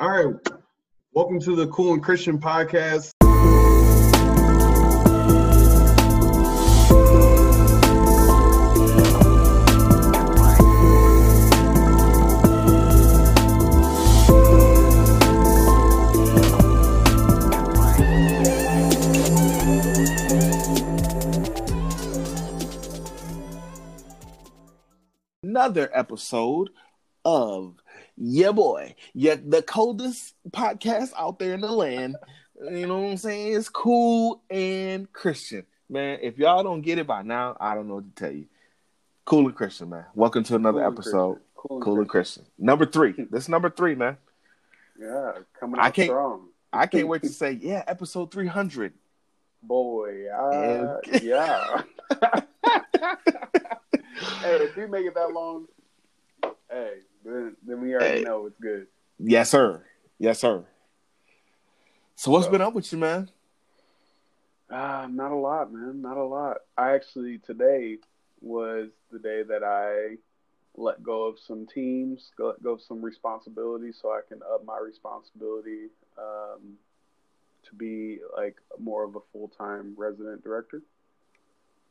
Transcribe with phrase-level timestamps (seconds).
[0.00, 0.32] All right.
[1.12, 3.10] Welcome to the Cool and Christian podcast.
[25.42, 26.70] Another episode
[27.24, 27.74] of
[28.20, 32.16] Yeah Boy, yeah, the coldest podcast out there in the land.
[32.60, 33.54] You know what I'm saying?
[33.54, 35.64] It's cool and Christian.
[35.88, 38.46] Man, if y'all don't get it by now, I don't know what to tell you.
[39.24, 40.04] Cool and Christian, man.
[40.14, 41.32] Welcome to another Cool episode.
[41.34, 41.44] Christian.
[41.54, 42.44] Cool and Cool and Christian.
[42.58, 43.12] Number three.
[43.30, 44.16] This is number three, man.
[45.00, 46.48] Yeah, coming I can't- strong.
[46.72, 48.92] I can't wait to say, yeah, episode 300.
[49.62, 51.82] Boy, uh, And- yeah.
[54.40, 55.66] hey, if you make it that long,
[56.70, 58.24] hey, then, then we already Hey.
[58.24, 58.86] know it's good.
[59.18, 59.84] Yes, sir.
[60.18, 60.64] Yes, sir.
[62.14, 63.30] So what's So- been up with you, man?
[64.70, 66.02] Ah, not a lot, man.
[66.02, 66.58] Not a lot.
[66.76, 67.98] I actually today
[68.40, 70.18] was the day that I
[70.74, 74.78] let go of some teams, let go of some responsibilities, so I can up my
[74.78, 75.88] responsibility
[76.18, 76.78] um,
[77.64, 80.82] to be like more of a full time resident director.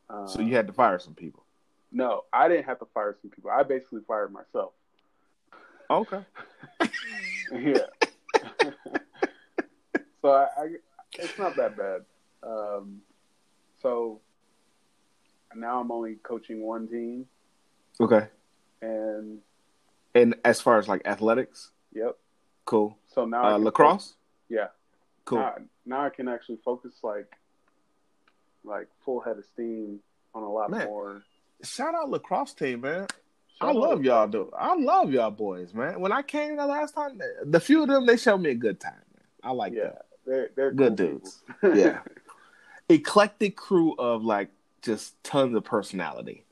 [0.09, 1.44] Um, So you had to fire some people.
[1.91, 3.50] no, I didn't have to fire some people.
[3.50, 4.73] I basically fired myself.
[5.90, 6.20] Okay.
[7.54, 7.78] yeah.
[10.22, 10.68] so I, I,
[11.14, 12.02] it's not that bad.
[12.44, 13.02] Um,
[13.82, 14.20] so
[15.56, 17.26] now I'm only coaching one team,
[18.00, 18.28] Okay.
[18.82, 19.40] and
[20.14, 22.18] And as far as like athletics, yep.
[22.66, 22.98] cool.
[23.08, 24.16] So now Uh, can lacrosse,
[24.50, 24.68] yeah.
[25.26, 25.40] cool.
[25.40, 27.32] Now, now I can actually focus like,
[28.64, 30.00] like full head of steam
[30.36, 30.86] on a lot Man.
[30.88, 31.24] more.
[31.64, 33.08] Shout out lacrosse team, man.
[33.59, 34.50] I love y'all, dude.
[34.58, 36.00] I love y'all boys, man.
[36.00, 38.80] When I came the last time, the few of them they showed me a good
[38.80, 38.94] time.
[38.94, 39.23] Man.
[39.44, 39.94] I like Yeah, them.
[40.25, 41.44] they're they're Good cool dudes.
[41.75, 42.00] Yeah.
[42.89, 44.50] Eclectic crew of like
[44.81, 46.46] just tons of personality.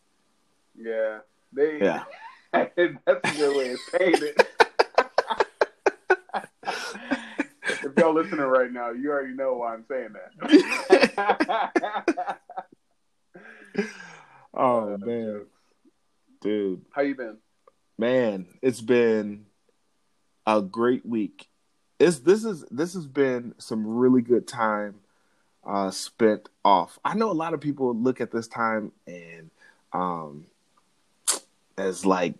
[0.75, 1.19] yeah.
[1.53, 2.03] They Yeah.
[2.53, 2.97] that's a
[3.38, 4.47] good way of saying it.
[7.69, 12.39] if y'all listening right now, you already know why I'm saying that.
[14.57, 15.45] Oh man.
[16.45, 17.38] Dude, How you been?
[17.97, 19.47] man, it's been
[20.45, 21.47] a great week.
[22.00, 24.95] It's this is this has been some really good time
[25.66, 27.00] uh spent off.
[27.03, 29.50] I know a lot of people look at this time and
[29.91, 30.45] um
[31.78, 32.35] as like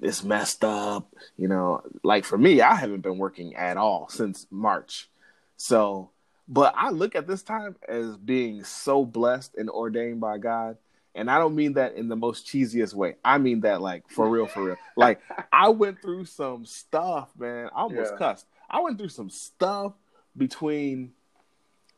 [0.00, 1.82] it's messed up, you know.
[2.04, 5.08] Like for me, I haven't been working at all since March.
[5.56, 6.10] So,
[6.46, 10.76] but I look at this time as being so blessed and ordained by God.
[11.14, 13.16] And I don't mean that in the most cheesiest way.
[13.24, 14.76] I mean that like for real, for real.
[14.96, 15.20] Like
[15.52, 17.66] I went through some stuff, man.
[17.74, 18.18] I almost Yeah.
[18.18, 18.46] cussed.
[18.70, 19.94] I went through some stuff
[20.36, 21.12] between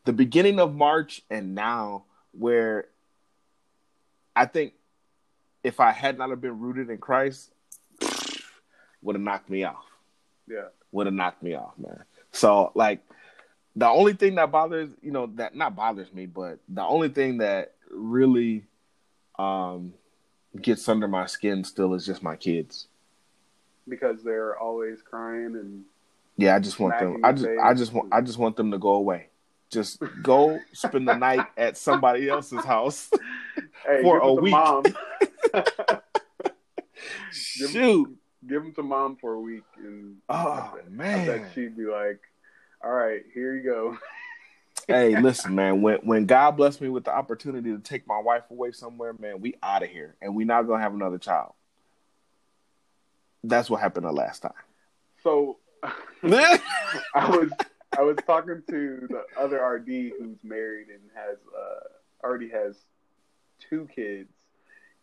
[0.05, 2.87] the beginning of March and now where
[4.35, 4.73] I think
[5.63, 7.53] if I had not have been rooted in Christ,
[9.03, 9.85] would have knocked me off.
[10.49, 10.69] Yeah.
[10.93, 12.05] Would have knocked me off, man.
[12.33, 13.01] So like
[13.77, 17.39] the only thing that bothers, you know, that not bothers me, but the only thing
[17.39, 18.65] that really
[19.41, 19.95] um
[20.61, 22.89] gets under my skin still is just my kids.
[23.89, 25.85] Because they're always crying and
[26.37, 27.25] Yeah, I just want them.
[27.25, 27.49] I just.
[27.63, 29.29] I just want, I just want them to go away.
[29.71, 33.11] Just go spend the night at somebody else's house.
[33.87, 34.53] hey, For a week.
[34.53, 34.85] mom.
[37.33, 38.17] Shoot!
[38.49, 41.47] give them to mom for a week, and Oh I bet man!
[41.55, 42.21] she'd be like,
[42.85, 43.97] "All right, here you go."
[44.91, 45.83] Hey, listen, man.
[45.83, 49.41] When when God blessed me with the opportunity to take my wife away somewhere, man,
[49.41, 51.53] we out of here, and we not gonna have another child.
[53.43, 54.53] That's what happened the last time.
[55.23, 56.61] So I
[57.15, 57.51] was
[57.97, 62.77] I was talking to the other RD who's married and has uh, already has
[63.69, 64.31] two kids.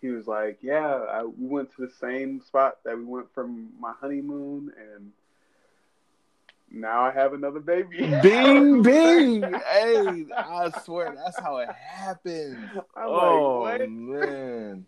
[0.02, 3.70] He was like, "Yeah, I, we went to the same spot that we went from
[3.80, 5.12] my honeymoon, and
[6.72, 9.42] now I have another baby." Bing, bing.
[9.72, 12.70] hey, I swear that's how it happened.
[12.96, 14.86] I'm oh like, "What?" man,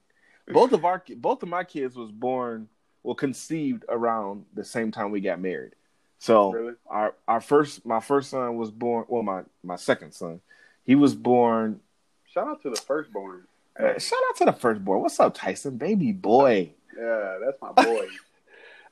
[0.52, 2.68] both of our both of my kids was born,
[3.04, 5.74] well, conceived around the same time we got married.
[6.20, 6.74] So Really?
[6.88, 9.06] our our first my first son was born.
[9.08, 10.42] Well, my my second son,
[10.84, 11.80] he was born.
[12.26, 13.44] Shout out to the firstborn.
[13.80, 15.02] uh, shout out to the firstborn.
[15.02, 16.74] What's up, Tyson, baby boy?
[16.98, 18.08] Yeah, that's my boy.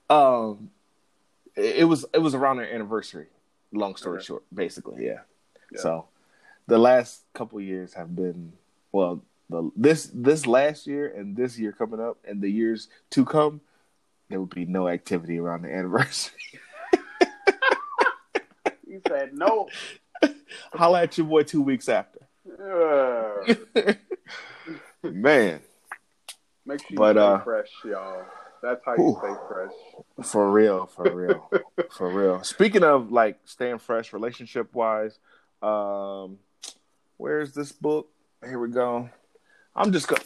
[0.10, 0.70] Um,
[1.58, 3.28] it, was it was around our anniversary.
[3.74, 4.26] Long story Okay.
[4.26, 5.22] short, basically, yeah.
[5.72, 5.80] Yeah.
[5.82, 6.06] So,
[6.68, 8.54] the last couple years have been
[8.92, 9.22] well.
[9.50, 13.62] The this this last year and this year coming up and the years to come,
[14.30, 16.34] there would be no activity around the anniversary.
[18.88, 19.68] He said no.
[20.74, 22.20] Holla at your boy two weeks after.
[22.50, 23.54] Uh,
[25.04, 25.60] Man,
[26.66, 28.24] make sure you But, stay uh, fresh, y'all.
[28.64, 29.18] That's how you Whew.
[29.22, 30.06] stay fresh.
[30.24, 31.50] For real, for real,
[31.92, 32.44] for real.
[32.44, 35.20] Speaking of like staying fresh, relationship wise,
[35.62, 36.40] um,
[37.18, 38.10] where's this book?
[38.44, 39.10] Here we go.
[39.76, 40.24] I'm just gonna.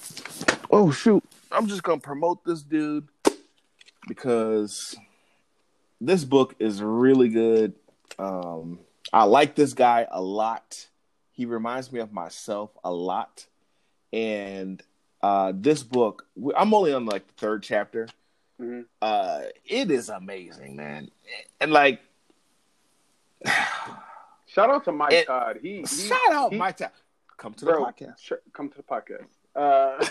[0.69, 1.23] Oh shoot!
[1.51, 3.07] I'm just gonna promote this dude
[4.07, 4.95] because
[5.99, 7.73] this book is really good.
[8.17, 8.79] Um,
[9.11, 10.87] I like this guy a lot.
[11.33, 13.45] He reminds me of myself a lot,
[14.13, 14.81] and
[15.21, 16.27] uh, this book.
[16.55, 18.07] I'm only on like the third chapter
[18.61, 18.85] Mhm.
[19.01, 21.09] uh it is amazing man
[21.59, 21.99] and like
[24.47, 25.59] Shout out to Mike It- Todd.
[25.61, 26.89] He, he shout out he- my time
[27.37, 29.27] come to bro, the podcast come to the podcast.
[29.55, 30.05] Uh,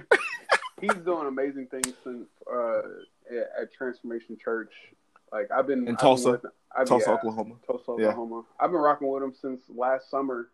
[0.80, 2.78] he's doing amazing things since, uh,
[3.30, 4.72] at, at Transformation Church.
[5.32, 6.40] Like I've been In I've Tulsa?
[6.76, 8.06] I've- tulsa yeah, oklahoma Tulsa, Yeah.
[8.08, 8.44] Oklahoma.
[8.58, 10.48] I've been rocking with him since last summer.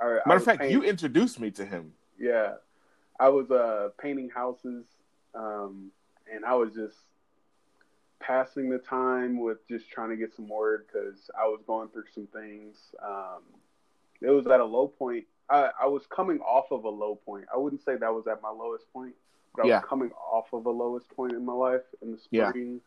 [0.00, 2.54] I, matter of fact paint- you introduced me to him yeah,
[3.18, 4.84] I was uh, painting houses,
[5.34, 5.90] um,
[6.32, 6.96] and I was just
[8.20, 12.04] passing the time with just trying to get some word because I was going through
[12.14, 12.76] some things.
[13.04, 13.42] Um,
[14.20, 15.24] it was at a low point.
[15.48, 17.46] I, I was coming off of a low point.
[17.52, 19.14] I wouldn't say that was at my lowest point,
[19.54, 19.78] but I Yeah.
[19.78, 22.52] was coming off of a lowest point in my life in the Yeah.
[22.52, 22.80] spring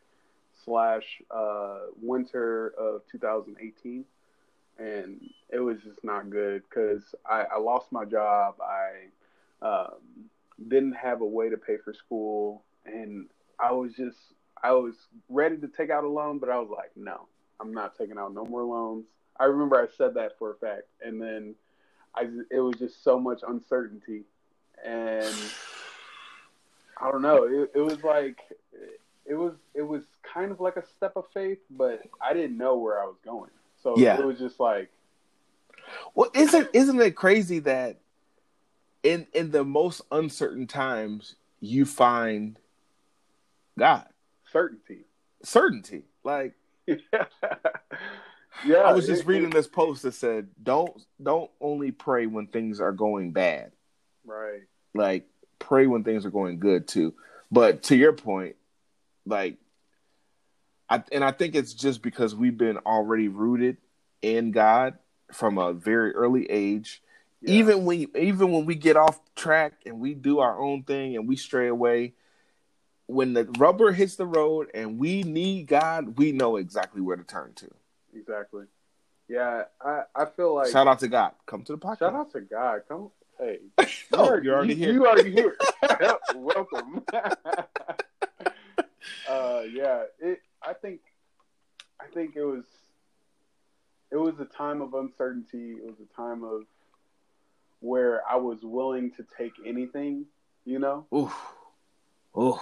[0.65, 4.05] slash uh, winter of 2018
[4.77, 5.19] and
[5.49, 8.55] it was just not good because I, I lost my job.
[8.61, 9.07] I
[9.65, 10.29] um,
[10.67, 12.63] didn't have a way to pay for school,
[12.93, 13.27] and
[13.59, 14.17] I was just
[14.61, 14.95] I was
[15.29, 17.27] ready to take out a loan, but I was like, no,
[17.59, 19.05] I'm not taking out no more loans.
[19.39, 21.55] I remember I said that for a fact, and then
[22.15, 24.23] I it was just so much uncertainty,
[24.83, 25.35] and
[26.97, 27.43] I don't know.
[27.43, 28.39] It, it was like
[29.25, 32.77] it was it was kind of like a step of faith, but I didn't know
[32.77, 33.51] where I was going.
[33.81, 34.19] So Yeah.
[34.19, 34.89] it was just like
[36.15, 37.97] well isn't isn't it crazy that
[39.03, 42.59] in in the most uncertain times you find
[43.79, 44.07] god
[44.51, 45.05] certainty.
[45.43, 46.53] certainty like
[46.87, 50.91] yeah, i was just it- reading it- this post that said don't
[51.21, 53.71] don't only pray when things are going bad
[54.25, 54.61] Right.
[54.93, 55.25] like
[55.59, 57.13] pray when things are going good too.
[57.51, 58.57] But to your point,
[59.25, 59.57] like
[60.87, 63.77] I and I think it's just because we've been already rooted
[64.21, 64.99] in God
[65.33, 67.01] from a very early age.
[67.41, 67.53] Yeah.
[67.53, 71.27] Even when even when we get off track and we do our own thing and
[71.27, 72.13] we stray away,
[73.09, 77.23] when the rubber hits the road and we need God, we know exactly where to
[77.23, 77.67] turn to.
[78.15, 78.65] Exactly.
[79.27, 81.31] Yeah, I I feel like Shout out to God.
[81.47, 81.99] Come to the podcast.
[81.99, 82.81] shout out to God.
[82.87, 83.09] Come,
[83.39, 83.57] hey,
[84.13, 84.93] Oh, you're already you, here.
[84.93, 85.57] You already here.
[86.35, 87.03] Welcome.
[89.27, 90.41] uh, yeah, it.
[90.61, 90.99] I think,
[91.99, 92.65] I think it was,
[94.11, 95.71] it was a time of uncertainty.
[95.71, 96.63] It was a time of
[97.79, 100.25] where I was willing to take anything.
[100.65, 101.31] You know, Ooh.
[102.39, 102.59] Ooh.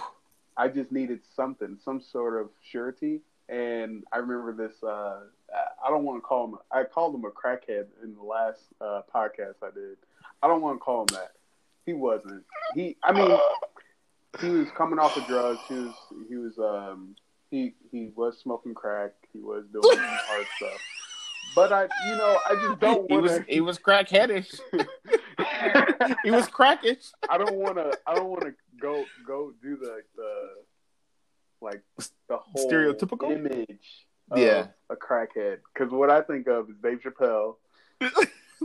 [0.58, 3.20] I just needed something, some sort of surety.
[3.48, 4.82] And I remember this.
[4.82, 5.20] Uh,
[5.84, 6.58] I don't want to call him.
[6.70, 9.96] I called him a crackhead in the last uh, podcast I did.
[10.42, 11.32] I don't want to call him that.
[11.86, 12.44] He wasn't.
[12.74, 12.96] He.
[13.02, 13.38] I mean,
[14.40, 15.60] he was coming off of drugs.
[15.68, 15.94] He was.
[16.28, 16.58] He was.
[16.58, 17.14] Um.
[17.50, 17.74] He.
[17.90, 19.12] He was smoking crack.
[19.32, 20.80] He was doing hard stuff.
[21.54, 21.82] But I.
[22.10, 22.38] You know.
[22.46, 24.60] I just don't want was he was crackheadish.
[26.24, 27.04] he was crackish.
[27.28, 27.96] I don't want to.
[28.06, 30.50] I don't want to go go do the the
[31.60, 31.82] like
[32.28, 33.30] the whole Stereotypical?
[33.32, 34.06] image.
[34.30, 34.66] Of Yeah.
[34.90, 35.58] a crackhead.
[35.72, 37.56] Because what I think of is Dave Chappelle.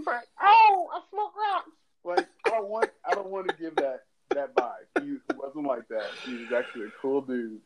[0.08, 1.70] Like, oh, I smoke rocks.
[2.04, 2.90] Like I don't want.
[3.06, 5.04] I don't want to give that that vibe.
[5.04, 6.10] He wasn't like that.
[6.26, 7.60] He was actually a cool dude,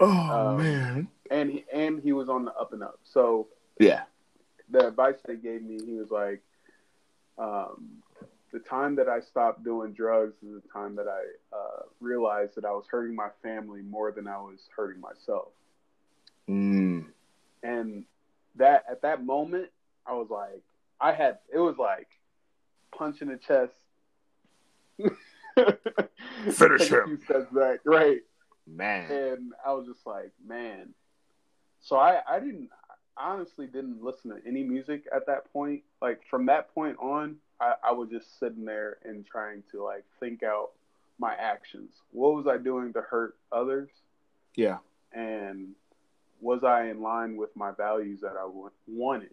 [0.00, 1.08] Oh Um, man.
[1.30, 2.98] and he, and he was on the up and up.
[3.04, 3.46] So
[3.78, 4.02] Yeah.
[4.68, 6.42] the advice they gave me, he was like,
[7.38, 8.02] um,
[8.52, 12.64] the time that I stopped doing drugs is the time that I uh, realized that
[12.64, 15.48] I was hurting my family more than I was hurting myself.
[16.48, 17.06] Mm.
[17.62, 18.04] And
[18.56, 19.68] that at that moment,
[20.06, 20.62] I was like,
[21.00, 22.08] I had it was like
[22.96, 23.72] punch in the chest.
[26.50, 27.04] Finish Take a him.
[27.06, 28.18] few steps back, right?
[28.66, 29.10] Man.
[29.10, 30.94] and I was just like, man.
[31.80, 32.68] So I, I didn't,
[33.16, 35.82] I honestly didn't listen to any music at that point.
[36.02, 40.04] Like from that point on, I, I was just sitting there and trying to like
[40.20, 40.70] think out
[41.18, 41.90] my actions.
[42.12, 43.90] What was I doing to hurt others?
[44.54, 44.78] Yeah.
[45.12, 45.70] And
[46.40, 48.48] was I in line with my values that I
[48.86, 49.30] wanted?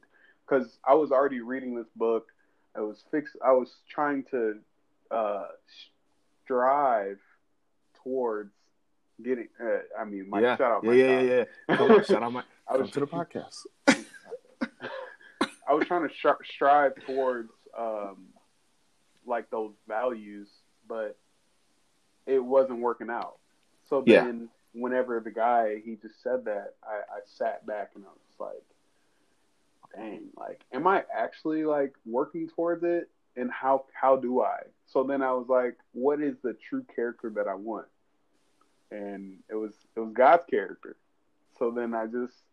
[0.47, 2.27] Because I was already reading this book.
[2.75, 3.35] I was fixed.
[3.45, 4.57] I was trying to
[5.11, 5.45] uh,
[6.43, 7.19] strive
[8.03, 8.51] towards
[9.23, 9.47] getting.
[9.61, 10.57] Uh, I mean, Mike, yeah.
[10.57, 11.75] shout out, yeah, Mike yeah, yeah, yeah.
[11.77, 13.65] Come on, shout out my I was to the podcast.
[15.67, 16.13] I was trying to
[16.43, 18.33] strive towards um,
[19.25, 20.49] like those values,
[20.87, 21.17] but
[22.25, 23.37] it wasn't working out.
[23.89, 24.27] So Yeah.
[24.27, 28.39] then, whenever the guy he just said that, I, I sat back and I was
[28.39, 28.63] like,
[29.95, 33.09] "Dang, like, am I actually like working towards it?
[33.35, 37.29] And how how do I?" So then I was like, "What is the true character
[37.31, 37.87] that I want?"
[38.91, 40.97] And it was it was God's character.
[41.57, 42.43] So then I just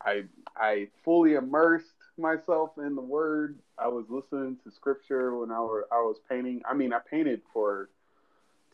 [0.00, 0.24] I
[0.56, 3.58] I fully immersed myself in the Word.
[3.78, 6.62] I was listening to Scripture when I were I was painting.
[6.68, 7.90] I mean, I painted for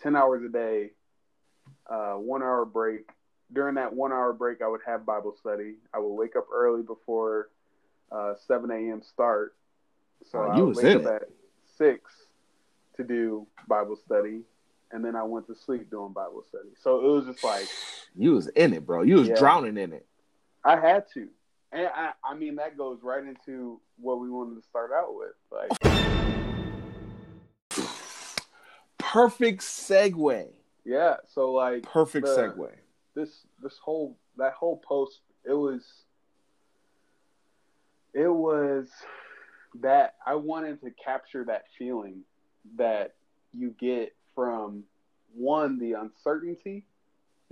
[0.02, 0.90] ten hours a day,
[1.88, 3.11] uh, one hour break.
[3.52, 5.76] During that one hour break, I would have Bible study.
[5.95, 7.49] I would wake up early before
[8.12, 9.02] uh, seven a.m.
[9.02, 9.54] start.
[10.30, 11.28] So Oh, I you would was wake in up at
[11.76, 12.12] six
[12.97, 14.40] to do Bible study,
[14.92, 16.71] and then I went to sleep doing Bible study.
[16.83, 17.68] So it was just like
[18.16, 19.02] You was in it, bro.
[19.02, 19.37] You was Yeah.
[19.38, 20.07] drowning in it.
[20.64, 21.28] I had to.
[21.73, 25.33] And I, I mean, that goes right into what we wanted to start out with.
[25.53, 25.71] Like,
[28.99, 30.49] Perfect segue.
[30.85, 31.17] yeah.
[31.33, 32.71] So like, Perfect the- segue.
[33.15, 35.83] this this whole that whole post, it was,
[38.15, 38.89] it was
[39.81, 42.21] that I wanted to capture that feeling
[42.77, 43.15] that
[43.55, 44.85] you get from
[45.35, 46.85] one the uncertainty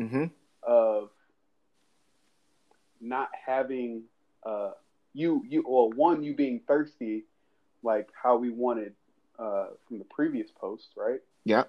[0.01, 0.25] Mm-hmm.
[0.63, 1.09] of
[3.01, 4.03] not having
[4.45, 4.71] uh
[5.15, 7.25] you you or one you being thirsty
[7.83, 8.93] like how we wanted
[9.39, 11.21] uh from the previous post right?
[11.45, 11.65] Yeah.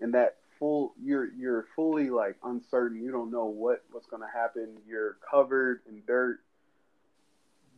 [0.00, 3.02] and that full you're you're fully like uncertain.
[3.02, 4.76] You don't know what what's going to happen.
[4.86, 6.40] You're covered in dirt.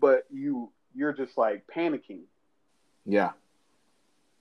[0.00, 2.23] But you you're just like panicking.
[3.07, 3.31] Yeah.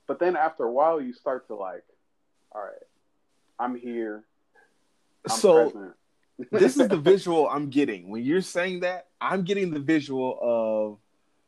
[0.06, 1.84] but then after a while you start to like
[2.52, 2.86] all right
[3.58, 4.22] i'm here.
[5.28, 5.94] I'm so present
[6.50, 8.10] this is the visual I'm getting.
[8.10, 10.98] When you're saying that, I'm getting the visual of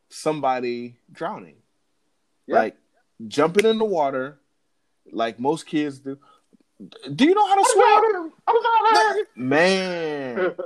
[0.09, 1.57] somebody drowning.
[2.47, 2.57] Yeah.
[2.57, 2.77] Like
[3.27, 4.39] jumping in the water
[5.11, 6.19] like most kids do.
[7.15, 8.33] Do you know how to swim?
[9.37, 10.55] Man.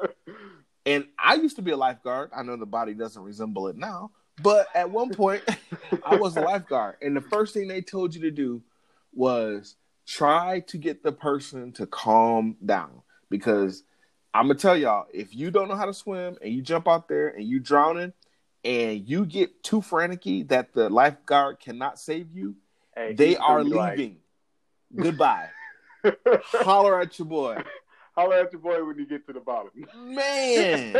[0.87, 2.31] And I used to be a lifeguard.
[2.35, 4.11] I know the body doesn't resemble it now,
[4.43, 5.43] but at one point
[6.03, 6.97] I was a lifeguard.
[7.03, 8.63] And the first thing they told you to do
[9.13, 13.03] was try to get the person to calm down.
[13.29, 13.83] Because
[14.35, 16.87] I'm going to tell y'all if you don't know how to swim and you jump
[16.87, 18.13] out there and you drowning
[18.65, 22.57] and you get too frantic that the lifeguard cannot save you,
[22.95, 24.17] Hey, they are be like, leaving.
[24.95, 25.49] Goodbye.
[26.53, 27.63] Holler at your boy.
[28.17, 29.71] Holler at your boy when you get to the bottom.
[29.95, 30.97] Man.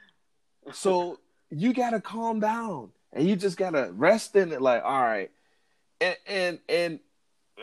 [0.72, 1.18] so
[1.50, 5.30] you gotta calm down and you just gotta rest in it like all right
[6.00, 7.00] and and and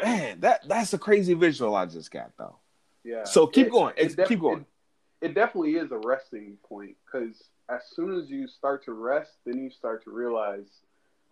[0.02, 2.56] man that that's a crazy visual i just got though
[3.04, 3.26] yeah.
[3.26, 3.94] So keep It- going.
[3.98, 4.66] it keep going.
[5.24, 9.32] It, it definitely is a resting point because as soon as you start to rest,
[9.46, 10.68] then you start to realize,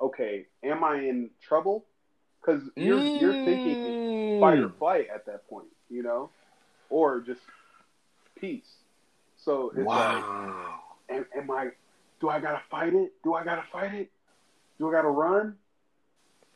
[0.01, 1.85] okay, am I in trouble?
[2.39, 3.75] Because you're you're thinking
[4.39, 4.77] fight or Mm.
[4.79, 6.29] flight at that point, you know,
[6.89, 7.41] or just
[8.39, 8.77] peace.
[9.37, 10.81] So it's like, wow
[11.11, 11.69] am, am I?
[12.19, 13.13] Do I gotta fight it?
[13.23, 14.11] Do I gotta fight it?
[14.79, 15.55] Do I gotta run?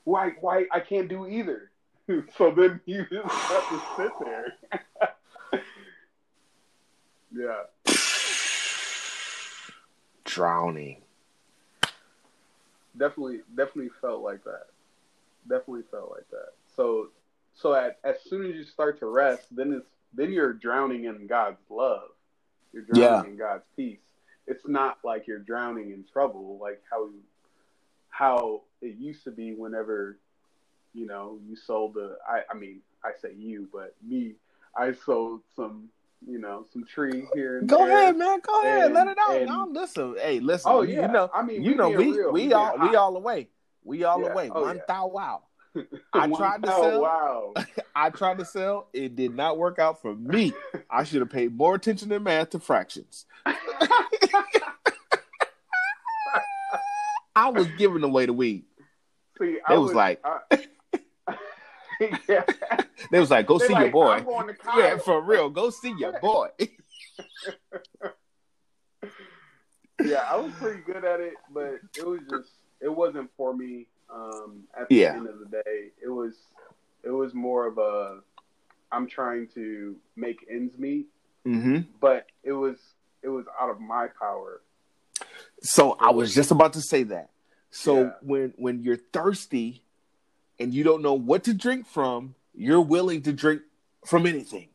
[0.03, 0.31] Why?
[0.39, 0.65] Why?
[0.71, 1.71] I can't do either.
[2.37, 4.53] so then you just have to sit there.
[7.35, 7.63] Yeah,
[10.23, 11.01] drowning
[12.97, 14.67] definitely, definitely felt like that.
[15.47, 16.53] Definitely felt like that.
[16.75, 17.09] So,
[17.53, 21.27] so at, as soon as you start to rest, then it's then you're drowning in
[21.27, 22.09] God's love.
[22.71, 23.99] You're drowning in God's peace.
[24.47, 27.09] It's not like you're drowning in trouble, like how
[28.09, 30.17] how it used to be whenever
[30.93, 32.17] you know you sold the.
[32.27, 34.33] I I mean I say you, but me.
[34.77, 35.89] I sold some
[36.27, 37.97] you know some tree here and go there.
[37.99, 41.07] ahead man go ahead let it out and- no listen hey listen Oh you yeah,
[41.07, 43.47] know I mean you know we real, we all we all the way
[43.83, 44.29] we all Yeah.
[44.29, 44.81] the way Oh, one yeah.
[44.87, 45.43] thou wow
[46.13, 47.01] I tried to sell.
[47.01, 47.53] Wow.
[47.95, 48.87] I tried to sell.
[48.93, 50.53] It did not work out for me.
[50.89, 53.25] I should have paid more attention in math to fractions.
[57.35, 58.63] I was giving away the weed.
[59.37, 60.39] See, They was like- I,
[62.29, 62.43] yeah.
[63.11, 65.49] They was like, "Go They see like, your boy." I'm going to Yeah, for real.
[65.49, 66.47] Go see your boy.
[70.05, 72.49] yeah, I was pretty good at it, but it was just
[72.81, 73.87] it wasn't for me.
[74.13, 75.15] Um, at the Yeah.
[75.15, 76.35] end of the day, it was
[77.03, 78.19] it was more of a
[78.91, 81.07] I'm trying to make ends meet,
[81.43, 82.77] hmm but it was
[83.23, 84.61] it was out of my power.
[85.61, 87.31] So I was just about to say that.
[87.71, 88.11] So Yeah.
[88.21, 89.83] when when you're thirsty
[90.59, 93.61] and you don't know what to drink from, you're willing to drink
[94.05, 94.69] from anything.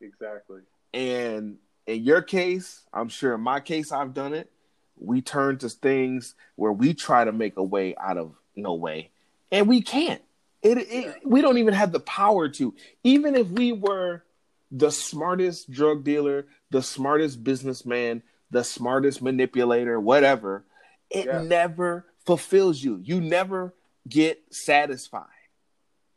[0.00, 0.60] Exactly.
[0.92, 1.56] And
[1.86, 4.50] in your case, I'm sure in my case I've done it.
[4.98, 9.10] we turn to things where we try to make a way out of no way,
[9.50, 10.22] and we can't.
[10.62, 12.74] It, it we don't even have the power to.
[13.02, 14.22] Even if we were
[14.70, 20.64] the smartest drug dealer, the smartest businessman, the smartest manipulator, whatever,
[21.10, 21.42] it Yeah.
[21.42, 23.00] never fulfills you.
[23.02, 23.74] You never
[24.08, 25.26] get satisfied.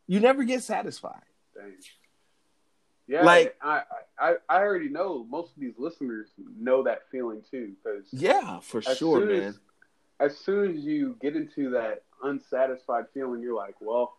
[0.07, 1.21] You never get satisfied.
[1.55, 1.73] Dang.
[3.07, 3.83] Yeah, Like- I,
[4.19, 8.81] I I already know most of these listeners know that feeling too because Yeah, for
[8.81, 9.41] sure, man.
[9.43, 9.59] as
[10.19, 14.17] as soon as you get into that unsatisfied feeling, you're like, well,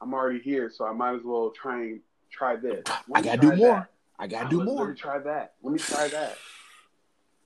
[0.00, 2.00] I'm already here, so I might as well try and
[2.30, 2.82] try this.
[3.14, 3.74] I gotta do more.
[3.76, 3.90] that.
[4.18, 4.88] I gotta do let- Let more.
[4.88, 5.54] me try that.
[5.62, 6.36] Let me try that.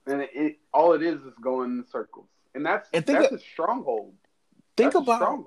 [0.07, 3.33] And it, it all it is is going in circles, and that's And that's of-
[3.33, 4.13] a stronghold.
[4.79, 5.43] Think That's about.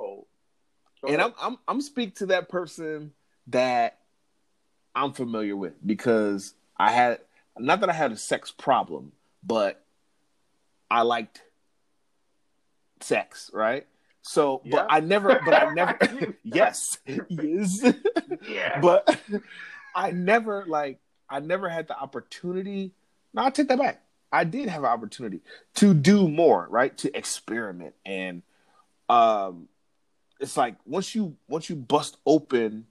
[1.09, 1.21] And.
[1.21, 3.13] I'm I'm I'm speak to that person
[3.49, 3.99] that
[4.95, 7.21] I'm familiar with because I had
[7.59, 9.13] not that I had a sex problem,
[9.43, 9.83] but
[10.91, 11.43] I liked
[13.01, 13.87] sex, right?
[14.21, 14.71] So, Yeah.
[14.71, 15.99] but I never, but I never,
[16.45, 16.99] yes,
[17.29, 17.83] yes,
[18.49, 19.19] yeah, but
[19.95, 22.93] I never like I never had the opportunity.
[23.33, 24.03] No, I take that back.
[24.31, 25.41] I did have an opportunity
[25.77, 26.97] to do more, right?
[26.99, 28.43] To experiment and
[29.13, 29.69] um
[30.41, 32.87] it's like once you once you bust open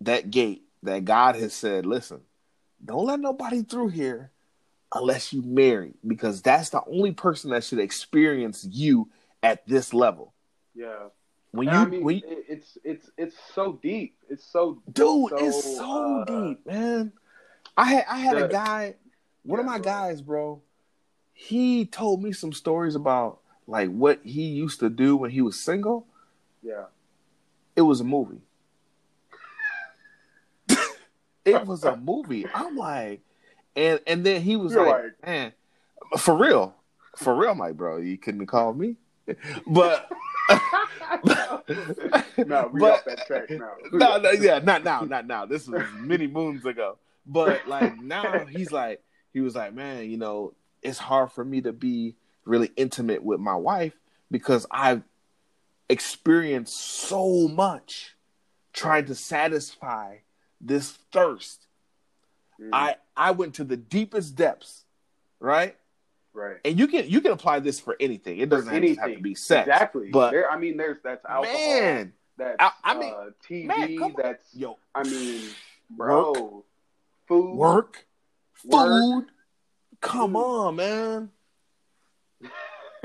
[0.00, 2.20] that gate that God has said, listen,
[2.84, 4.30] don't let nobody through here
[4.94, 9.08] unless you marry because that's the only person that should experience you
[9.42, 10.34] at this level.
[10.74, 11.08] yeah.
[11.52, 14.16] When And you I mean, when you- it's it's it's so deep.
[14.28, 17.12] It's so dude so, it's so uh, deep man
[17.76, 18.94] i had i had the- a guy
[19.44, 19.84] one of my bro.
[19.84, 20.62] guys bro
[21.32, 23.40] he told me some stories about
[23.72, 26.06] like what he used to do when he was single
[26.62, 26.84] yeah.
[27.74, 28.42] it was a movie
[31.44, 33.20] it was a movie i'm like
[33.74, 35.52] and and then he was like, like- man
[36.18, 36.74] for real
[37.16, 38.96] for real I'm like bro you couldn't have called me
[39.66, 40.08] but
[42.46, 43.72] no, we But- off that track now.
[43.92, 45.46] no, no, yeah, not now, not now.
[45.46, 46.98] This was many moons ago.
[47.26, 49.00] But like now, he's like,
[49.32, 53.40] he was like, man, you know, it's hard for me to be really intimate with
[53.40, 53.92] my wife
[54.30, 55.02] because I've
[55.88, 58.16] experienced so much
[58.72, 60.16] trying to satisfy
[60.60, 61.66] this thirst.
[62.60, 64.84] Mm, I I went to the deepest depths,
[65.40, 65.76] right?
[66.32, 66.56] right.
[66.64, 68.38] And you can you can apply this for anything.
[68.38, 69.66] It doesn't have to- have to be sex.
[69.68, 70.10] Exactly.
[70.10, 71.54] but- there, I mean, there's that's alcohol.
[71.54, 73.66] Man, That's I- I mean, uh, TV.
[73.98, 75.42] man, that's yo, I mean,
[75.90, 76.64] bro,
[77.26, 77.54] food.
[77.56, 78.06] work,
[78.64, 78.88] Work.
[78.88, 79.26] food.
[80.00, 80.38] Come Food.
[80.38, 81.30] on, man.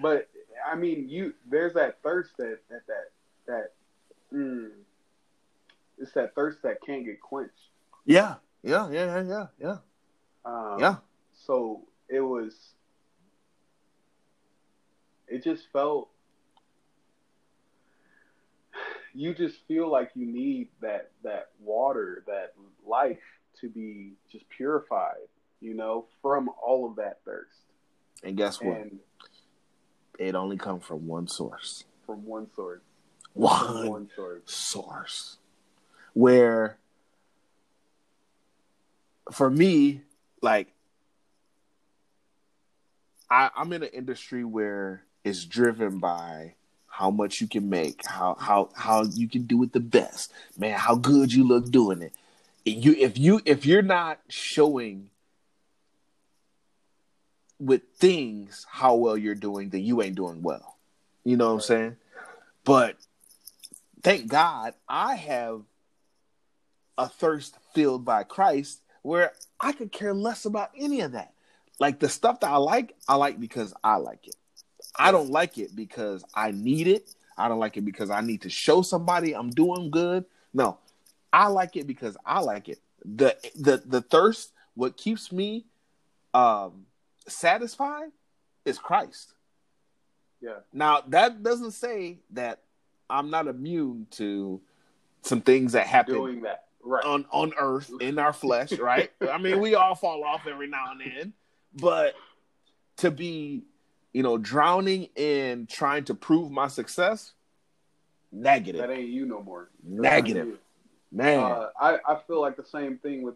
[0.00, 0.28] but
[0.70, 3.10] I mean, you there's that thirst that that that
[3.46, 3.72] that
[4.32, 4.70] mm,
[5.98, 7.52] it's that thirst that can't get quenched.
[8.04, 9.76] Yeah, yeah, yeah, yeah, yeah,
[10.44, 10.96] Um, yeah.
[11.32, 12.74] So it was.
[15.30, 16.10] It just felt.
[19.14, 22.54] You just feel like you need that that water, that
[22.86, 23.18] life
[23.60, 25.26] to be just purified,
[25.60, 27.56] you know, from all of that thirst.
[28.22, 28.76] And guess what?
[28.76, 28.98] And
[30.18, 31.84] It only comes from one source.
[32.06, 32.82] from one source.
[33.34, 34.42] One, One source.
[34.46, 35.36] source.
[36.14, 36.78] Where,
[39.32, 40.02] for me,
[40.42, 40.72] like,
[43.30, 46.54] I, I'm in an industry where it's driven by
[46.86, 50.78] how much you can make, how how how you can do it the best, man.
[50.78, 52.12] How good you look doing it.
[52.64, 55.10] If you if you if you're not showing
[57.58, 60.78] with things how well you're doing, then you ain't doing well.
[61.24, 61.96] You know what I'm saying?
[62.64, 62.96] But
[64.02, 65.62] thank God I have
[66.96, 71.32] a thirst filled by Christ where I could care less about any of that.
[71.78, 74.34] Like the stuff that I like, I like because I like it.
[74.96, 77.14] I don't like it because I need it.
[77.36, 80.24] I don't like it because I need to show somebody I'm doing good.
[80.52, 80.78] No.
[81.32, 82.80] I like it because I like it.
[83.04, 85.66] The the the thirst, what keeps me
[86.34, 86.86] um
[87.26, 88.10] satisfied
[88.64, 89.32] is Christ.
[90.40, 90.58] Yeah.
[90.72, 92.60] Now that doesn't say that
[93.08, 94.60] I'm not immune to
[95.22, 96.64] some things that happen Doing that.
[96.82, 97.04] Right.
[97.04, 99.10] on on earth in our flesh, right?
[99.20, 101.32] I mean, we all fall off every now and then,
[101.74, 102.14] but
[102.98, 103.64] to be,
[104.12, 107.32] you know, drowning in trying to prove my success,
[108.32, 109.70] negative, that ain't you no more.
[109.82, 110.58] That's negative,
[111.12, 111.38] man.
[111.38, 113.34] Uh, I, I feel like the same thing with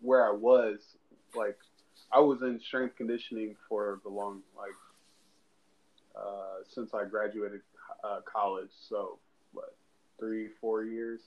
[0.00, 0.78] where I was.
[1.34, 1.58] Like
[2.12, 4.70] I was in strength conditioning for the long like
[6.16, 7.60] uh, since I graduated
[8.04, 8.70] uh, college.
[8.88, 9.18] So
[9.52, 9.74] what,
[10.18, 11.20] three, four years?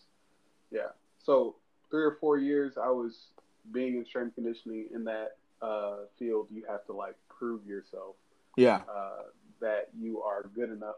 [0.72, 0.90] Yeah.
[1.24, 1.56] So
[1.92, 3.28] three or four years, I was
[3.72, 6.48] being in strength conditioning in that uh, field.
[6.50, 8.16] You have to like prove yourself
[8.60, 8.82] Yeah.
[8.94, 9.24] uh,
[9.62, 10.96] that you are good enough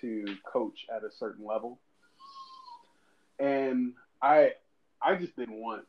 [0.00, 1.78] to coach at a certain level.
[3.38, 4.52] And I,
[5.02, 5.84] I just didn't want.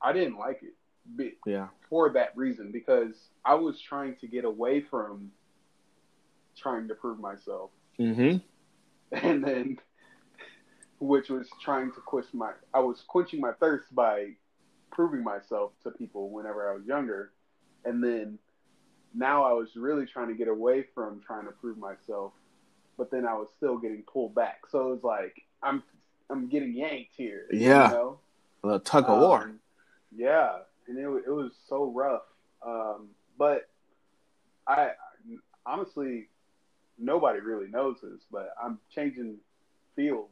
[0.00, 1.68] I didn't like it Yeah.
[1.88, 3.14] for that reason because
[3.44, 5.30] I was trying to get away from
[6.56, 8.38] trying to prove myself, Mm-hmm.
[9.12, 9.78] and then
[11.00, 12.52] which was trying to quench my.
[12.74, 14.30] I was quenching my thirst by
[14.92, 17.32] proving myself to people whenever I was younger,
[17.84, 18.38] and then
[19.14, 22.32] now I was really trying to get away from trying to prove myself,
[22.96, 24.60] but then I was still getting pulled back.
[24.70, 25.82] So it was like I'm
[26.30, 27.46] I'm getting yanked here.
[27.52, 27.88] Yeah.
[27.88, 28.18] You know?
[28.64, 29.44] A tug of war.
[29.44, 29.60] Um,
[30.14, 32.22] yeah, and it it was so rough.
[32.66, 33.68] Um, but
[34.66, 34.90] I
[35.64, 36.28] honestly,
[36.98, 39.36] nobody really knows this, but I'm changing
[39.94, 40.30] fields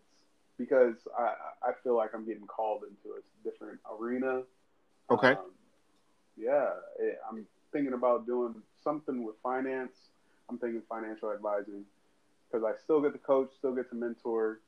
[0.59, 4.43] because I I feel like I'm getting called into a different arena.
[5.11, 5.31] Okay.
[5.31, 5.53] Um,
[6.37, 9.93] yeah, it, I'm thinking about doing something with finance.
[10.49, 11.85] I'm thinking financial advising
[12.51, 14.61] because I still get to coach, still get to mentor.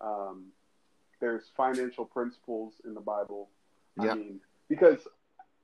[0.00, 0.46] Um,
[1.20, 3.50] there's financial principles in the Bible.
[4.00, 4.12] Yeah.
[4.12, 5.00] I mean, because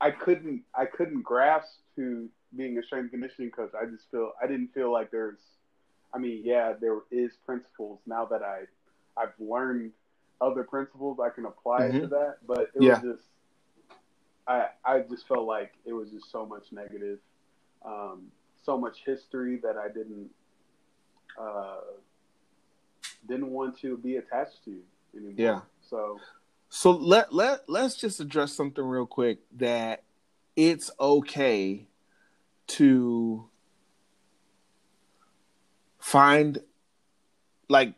[0.01, 3.71] I couldn't, I couldn't grasp to being a strength conditioning coach.
[3.73, 5.39] I just feel, I didn't feel like there's.
[6.13, 8.61] I mean, yeah, there is principles now that I,
[9.19, 9.91] I've learned
[10.39, 11.19] other principles.
[11.19, 13.01] I can apply it to that, but it Yeah.
[13.01, 13.23] was just.
[14.47, 17.19] I I just felt like it was just so much negative,
[17.85, 18.31] um,
[18.63, 20.29] so much history that I didn't
[21.39, 21.81] uh,
[23.27, 24.79] didn't want to be attached to
[25.15, 25.33] anymore.
[25.37, 25.61] Yeah.
[25.81, 26.19] So
[26.69, 30.03] So let let let's just address something real quick that
[30.55, 31.87] it's okay
[32.67, 33.49] to
[35.99, 36.59] find
[37.69, 37.93] like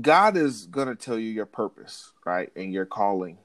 [0.00, 2.50] God is going to tell you your purpose, right?
[2.56, 3.38] And your calling.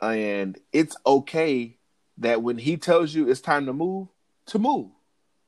[0.00, 1.76] And it's okay
[2.22, 4.08] that when he tells you it's time to move,
[4.46, 4.88] to move.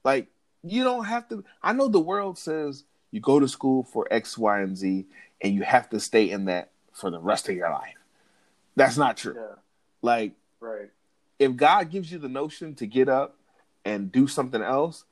[0.04, 0.28] Like
[0.62, 4.36] you don't have to I know the world says you go to school for X,
[4.36, 5.06] Y, and Z
[5.40, 7.94] and you have to stay in that for the rest of your life.
[8.76, 9.34] That's not true.
[9.36, 9.56] yeah,
[10.02, 10.90] Like right.
[11.38, 13.36] if God gives you the notion to get up
[13.84, 15.04] and do something else,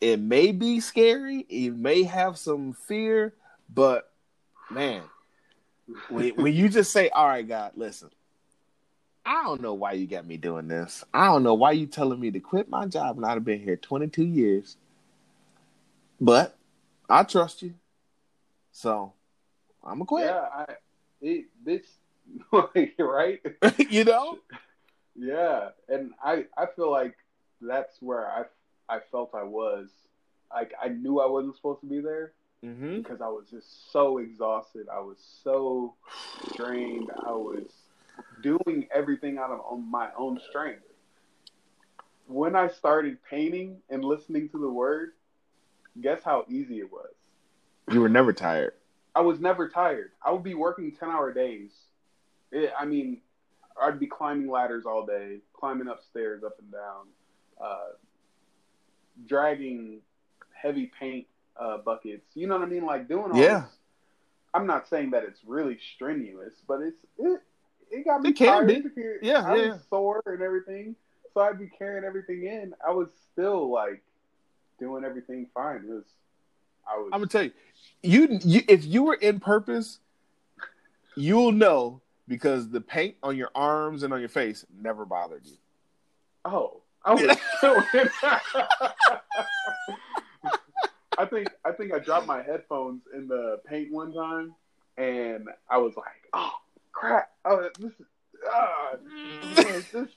[0.00, 3.34] it may be scary, it may have some fear,
[3.74, 4.12] but
[4.70, 5.02] man,
[6.08, 8.10] when, when you just say, "All right, God, listen,
[9.26, 11.04] I don't know why you got me doing this.
[11.12, 13.76] I don't know why you telling me to quit my job, and I've been here
[13.76, 14.76] 22 years,
[16.20, 16.56] but
[17.10, 17.74] I trust you,
[18.70, 19.12] so
[19.82, 20.66] I'm gonna quit." Yeah, I
[21.20, 21.82] it this
[22.98, 23.40] right.
[23.90, 24.38] you know?
[25.16, 27.16] Yeah, and I I feel like
[27.60, 28.44] that's where I
[28.88, 29.88] I felt I was.
[30.54, 32.32] Like I knew I wasn't supposed to be there
[32.64, 32.96] Mm-hmm.
[32.98, 34.86] because I was just so exhausted.
[34.90, 35.94] I was so
[36.56, 37.10] drained.
[37.26, 37.66] I was
[38.42, 40.82] doing everything out of my own strength.
[42.26, 45.12] When I started painting and listening to the word,
[46.00, 47.12] guess how easy it was.
[47.90, 48.74] You were never tired.
[49.14, 50.10] I was never tired.
[50.24, 51.70] I would be working 10 hour days.
[52.50, 53.18] It, I mean,
[53.80, 57.06] I'd be climbing ladders all day, climbing upstairs, up and down,
[57.60, 57.90] uh,
[59.26, 60.00] dragging
[60.52, 61.26] heavy paint
[61.58, 62.26] uh, buckets.
[62.34, 62.84] You know what I mean?
[62.84, 63.60] Like doing all Yeah.
[63.60, 63.76] this.
[64.54, 67.42] I'm not saying that it's really strenuous, but it's it,
[67.90, 68.68] it got me It tired.
[68.68, 68.82] be.
[69.22, 70.94] Yeah, I yeah, was sore and everything,
[71.34, 72.74] so I'd be carrying everything in.
[72.86, 74.02] I was still like
[74.78, 75.76] doing everything fine.
[75.76, 76.04] It was.
[76.88, 77.10] I was.
[77.12, 77.52] I'm gonna tell you,
[78.02, 79.98] you, you if you were in purpose,
[81.16, 85.56] you'll know because the paint on your arms and on your face never bothered you.
[86.44, 87.36] Oh, I was.
[91.18, 94.54] I think I think I dropped my headphones in the paint one time,
[94.98, 96.52] and I was like, "Oh
[96.96, 97.30] crap!
[97.44, 98.06] Oh, this is
[98.50, 98.96] ah,
[99.92, 100.08] this."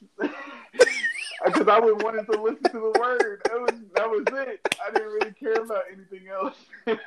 [1.46, 3.42] Because I was wanting to listen to the word.
[3.46, 4.76] That was that was it.
[4.86, 6.56] I didn't really care about anything else.
[6.88, 6.98] it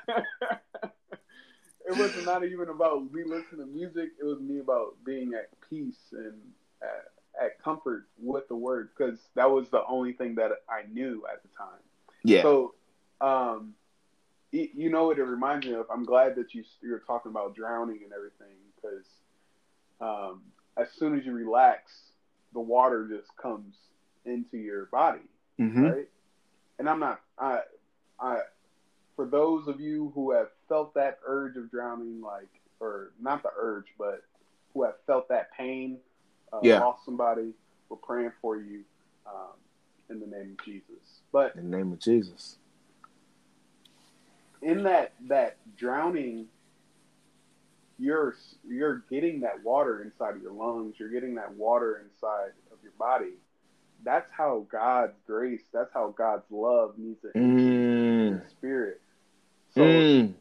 [1.97, 4.11] was not even about me listening to music.
[4.21, 6.35] It was me about being at peace and
[6.83, 11.25] at, at comfort with the word because that was the only thing that I knew
[11.33, 11.81] at the time.
[12.25, 12.75] Yeah, So,
[13.21, 13.75] um,
[14.53, 15.87] y- you know what it reminds me of?
[15.91, 19.07] I'm glad that you you're talking about drowning and everything because
[20.03, 20.43] um,
[20.77, 21.93] as soon as you relax,
[22.53, 23.75] the water just comes
[24.27, 25.21] into your body,
[25.59, 26.09] hmm right?
[26.79, 27.61] And I'm not I
[28.21, 28.41] I
[29.17, 32.49] for those of you who have felt that urge of drowning, like
[32.81, 34.23] or not the urge, but
[34.75, 35.99] who have felt that pain,
[36.53, 36.81] uh, Yeah.
[36.81, 37.53] lost somebody,
[37.89, 38.83] we're praying for you.
[39.27, 39.55] Um,
[40.11, 41.21] in the name of Jesus.
[41.33, 42.59] But In the name of Jesus.
[44.61, 46.47] in that that drowning,
[48.03, 48.35] you're
[48.69, 50.97] you're getting that water inside of your lungs.
[50.99, 53.35] You're getting that water inside of your body.
[54.05, 55.63] That's how God's grace.
[55.73, 58.31] That's how God's love needs to enter Mm.
[58.31, 59.01] your spirit.
[59.71, 60.35] So Mm.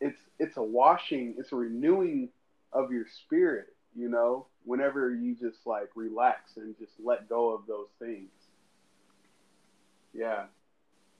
[0.00, 1.34] it's it's a washing.
[1.38, 2.28] It's a renewing
[2.72, 3.74] of your spirit.
[3.96, 8.30] You know, whenever you just like relax and just let go of those things.
[10.12, 10.44] Yeah.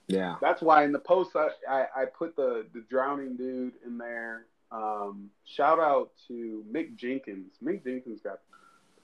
[0.06, 0.36] Yeah.
[0.40, 4.46] That's why in the post I, I, I put the, the drowning dude in there.
[4.70, 7.52] Um, shout out to Mick Jenkins.
[7.64, 8.40] Mick Jenkins got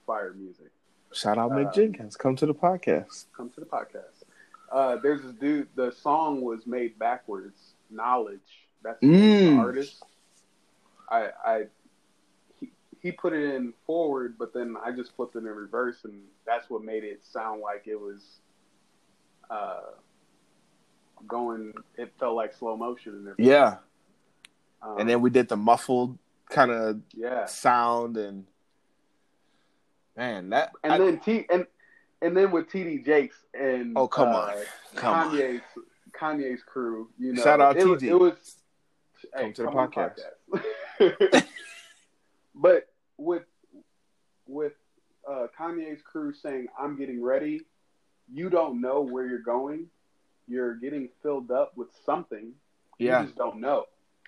[0.05, 0.71] fire music.
[1.13, 2.15] Shout out Mick Uh, Jenkins.
[2.17, 3.25] Come to the podcast.
[3.35, 4.23] Come to the podcast.
[4.71, 5.67] Uh, there's this dude.
[5.75, 7.73] The song was made backwards.
[7.89, 8.67] Knowledge.
[8.83, 9.57] That's the Mm.
[9.59, 10.03] artist.
[11.09, 11.67] I I
[12.59, 16.21] he, he put it in forward, but then I just flipped it in reverse, and
[16.45, 18.39] that's what made it sound like it was
[19.49, 19.81] uh,
[21.27, 21.73] going.
[21.97, 23.45] It felt like slow motion and everything.
[23.51, 23.77] Yeah.
[24.81, 26.17] Um, And then we did the muffled
[26.49, 28.45] kind of yeah, sound and
[30.15, 31.65] man, that and I- then T and
[32.21, 34.53] and then with TD Jakes and Oh, come uh, on.
[34.95, 35.35] Come on.
[35.35, 35.61] Kanye's
[36.13, 37.09] Kanye's crew.
[37.19, 38.03] You know, Shout out it, TD.
[38.03, 38.55] It was
[39.37, 40.19] Come to the on podcast.
[40.99, 41.45] podcast.
[42.55, 43.43] but with
[44.47, 44.73] with
[45.29, 47.61] uh, Kanye's crew saying, "I'm getting ready,"
[48.31, 49.87] you don't know where you're going.
[50.47, 52.53] You're getting filled up with something.
[52.99, 53.85] yeah, You just don't know.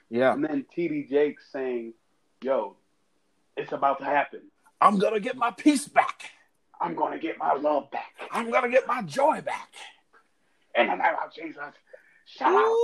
[0.09, 0.33] Yeah.
[0.33, 1.93] And then TD Jakes saying,
[2.41, 2.75] "Yo,
[3.55, 4.41] it's about to happen.
[4.81, 6.31] I'm gonna get my peace back.
[6.79, 9.69] I'm going to get my love back." I'm gonna get my joy back.
[10.75, 11.63] in the name of Jesus.
[12.25, 12.77] Shout out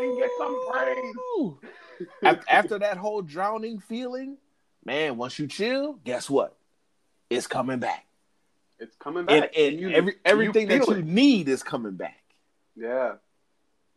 [0.00, 2.42] and get some praise.
[2.48, 4.36] After that whole drowning feeling,
[4.84, 6.56] man, once you chill, guess what?
[7.28, 8.06] It's coming back.
[8.78, 9.50] It's coming And, back.
[9.56, 11.04] and you- every everything that you it.
[11.04, 12.22] need is coming back.
[12.76, 13.14] yeah,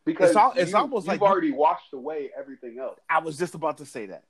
[0.04, 2.98] because It's al- it's you, almost you've like you- already washed away everything else.
[3.08, 4.24] I was just about to say that.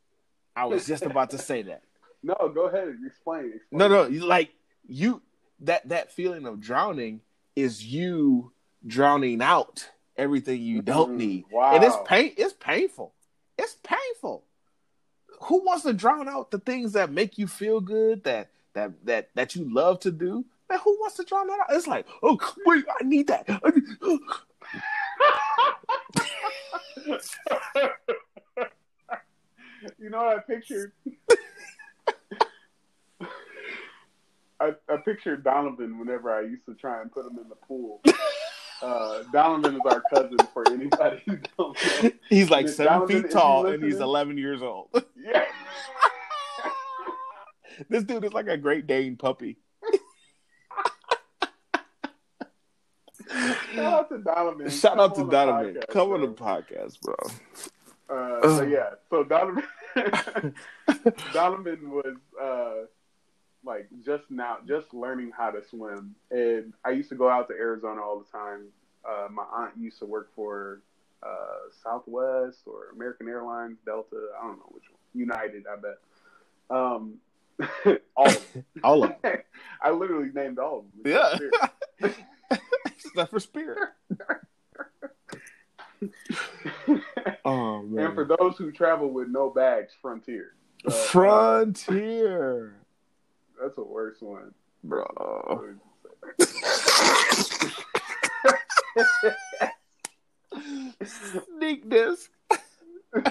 [0.57, 1.83] I was just about to say that.
[2.23, 3.53] No, go ahead and explain.
[3.55, 3.79] explain.
[3.79, 4.51] No, no, like
[4.87, 5.21] you
[5.61, 7.21] that that feeling of drowning
[7.57, 8.53] is you
[8.87, 11.45] drowning out everything you don't Mm, need.
[11.51, 11.75] wow.
[11.75, 13.13] And it's pain it's painful.
[13.59, 14.45] It's painful.
[15.43, 19.29] Who wants to drown out the things that make you feel good that that that
[19.35, 20.45] that you love to do?
[20.71, 21.77] Man, who wants to drown that out?
[21.77, 23.45] It's like, oh wait, I need that.
[23.49, 24.21] I need-
[29.99, 30.93] you know what I pictured?
[34.61, 38.01] I, I pictured Donovan whenever I used to try and put him in the pool.
[38.83, 42.11] Uh, Donovan is our cousin for anybody who don't know.
[42.29, 44.91] He's like Miss seven Donovan, feet tall and he's eleven years old.
[45.17, 45.45] Yeah.
[47.89, 49.59] this dude is like a Great Dane puppy.
[53.75, 54.71] Shout out to Donovan.
[54.71, 55.75] Shout Come out to on the Donovan.
[55.75, 56.27] podcast, Come on bro.
[56.27, 57.17] the podcast, bro.
[58.09, 59.65] Uh, so yeah, so Donovan,
[61.33, 62.87] Donovan was uh,
[63.65, 67.55] like just now, just learning how to swim, and I used to go out to
[67.55, 68.67] Arizona all the time.
[69.09, 70.81] Uh, my aunt used to work for
[71.23, 74.17] uh, Southwest or American Airlines, Delta.
[74.41, 74.99] I don't know which one.
[75.15, 75.99] United, I bet.
[76.71, 77.15] Um,
[78.17, 78.65] all of them.
[78.83, 79.37] All of them.
[79.83, 81.39] I literally named all of them.
[82.01, 82.09] Yeah.
[83.15, 83.79] Except for Spirit.
[87.47, 88.07] Oh man.
[88.07, 90.55] and for those who travel with no bags, Frontier.
[90.87, 92.75] Uh, Frontier,
[93.61, 94.53] That's a worse one.
[94.83, 95.07] bro.
[101.05, 102.31] Sneak disc.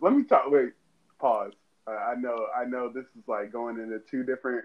[0.00, 0.50] Let me talk.
[0.50, 0.72] Wait,
[1.20, 1.52] pause.
[1.86, 4.64] Uh, I know, I know, this is like going into two different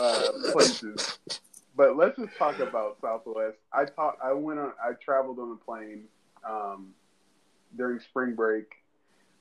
[0.00, 1.18] uh, places,
[1.76, 3.58] but let's just talk about Southwest.
[3.72, 4.18] I talk.
[4.22, 4.72] I went on.
[4.82, 6.04] I traveled on a plane
[6.48, 6.94] um,
[7.76, 8.64] during spring break.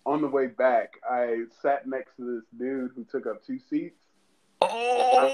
[0.05, 3.97] On the way back, I sat next to this dude who took up two seats.
[4.61, 5.27] Oh,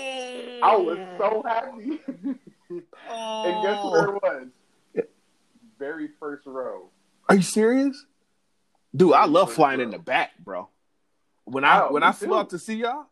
[0.64, 2.00] I was so happy.
[2.70, 4.48] and guess where it was?
[5.78, 6.90] Very first row.
[7.28, 8.06] Are you serious,
[8.96, 9.14] dude?
[9.14, 10.70] I love flying in the back, bro.
[11.46, 12.36] When I Oh, when I flew too.
[12.36, 13.08] out to see y'all,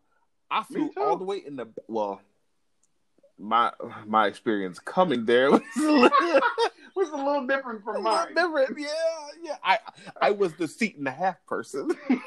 [0.50, 2.22] I flew all the way in the well.
[3.40, 3.72] My
[4.06, 6.10] my experience coming there was a little,
[6.96, 8.36] was a little different from mine.
[8.36, 8.78] different.
[8.78, 8.88] Yeah,
[9.42, 9.56] yeah.
[9.64, 9.80] I
[10.22, 11.90] I was the seat and a half person.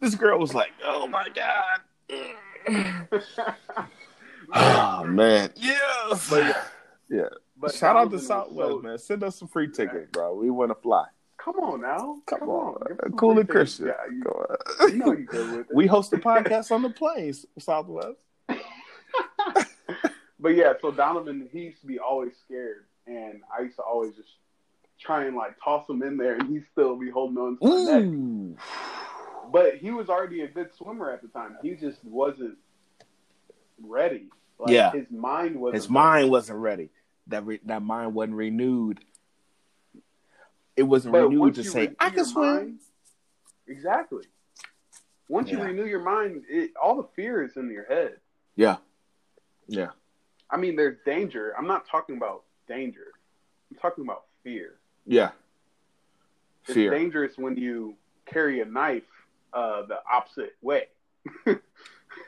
[0.00, 1.80] this girl was like, "Oh my god."
[4.54, 6.28] Oh man, yes.
[6.30, 6.62] But yeah.
[7.10, 7.28] Yeah.
[7.56, 8.98] But Shout out to Southwest, so- man.
[8.98, 10.34] Send us some free tickets, bro.
[10.34, 11.06] We want to fly.
[11.38, 12.16] Come on now.
[12.26, 13.48] Come, on, Give us some cool and.
[13.48, 13.86] Christian.
[13.86, 14.34] Yeah, you, Come
[14.80, 14.90] on.
[14.90, 18.18] you know you we host the podcast on the planes, Southwest.
[20.40, 24.14] But yeah, so Donovan, he used to be always scared, and I used to always
[24.14, 24.28] just
[25.00, 28.00] try and like toss him in there, and he'd still be holding on to my
[28.00, 28.58] neck.
[29.50, 31.56] But he was already a good swimmer at the time.
[31.62, 32.58] He just wasn't
[33.82, 34.28] ready.
[34.58, 34.90] Like, Yeah.
[34.92, 35.76] his mind wasn't.
[35.82, 36.90] His mind wasn't ready.
[37.28, 39.00] That re- that mind wasn't renewed.
[40.76, 42.80] It wasn't But renewed to say, "I can swim." mind-
[43.66, 44.24] exactly.
[45.28, 48.18] Once you renew your mind, it, all the fear is in your head.
[48.56, 48.78] Yeah,
[49.66, 49.90] yeah,
[50.50, 51.54] I mean, there's danger.
[51.58, 53.08] I'm not talking about danger.
[53.70, 54.74] I'm talking about fear.
[55.06, 55.30] yeah.
[56.64, 56.90] It's Fear.
[56.90, 57.94] dangerous when you
[58.26, 59.02] carry a knife
[59.54, 60.88] uh, the opposite way,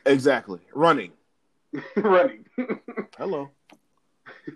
[0.06, 0.61] Exactly.
[0.74, 1.12] Running.
[1.96, 2.46] running.
[3.18, 3.50] Hello.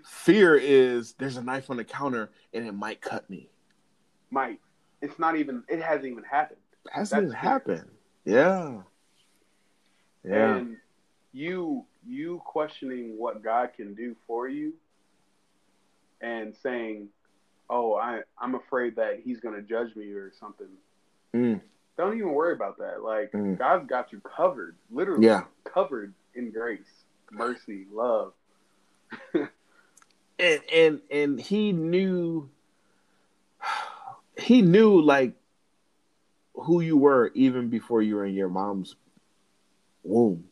[0.03, 3.47] Fear is there's a knife on the counter and it might cut me.
[4.31, 4.59] Might.
[5.03, 5.63] it's not even.
[5.69, 6.59] It hasn't even happened.
[6.85, 7.89] It hasn't That's even happened.
[8.25, 8.81] Yeah.
[10.27, 10.55] Yeah.
[10.55, 10.77] And
[11.31, 14.73] you you questioning what God can do for you
[16.21, 17.09] and saying,
[17.69, 20.67] "Oh, I I'm afraid that he's going to judge me or something."
[21.33, 21.61] Mm.
[21.97, 23.01] Don't even worry about that.
[23.01, 23.57] Like Mm.
[23.57, 25.45] God's got you covered, literally Yeah.
[25.63, 28.33] covered in grace, mercy, love.
[30.39, 32.49] and and and he knew
[34.37, 35.33] he knew like
[36.53, 38.95] who you were even before you were in your mom's
[40.03, 40.45] womb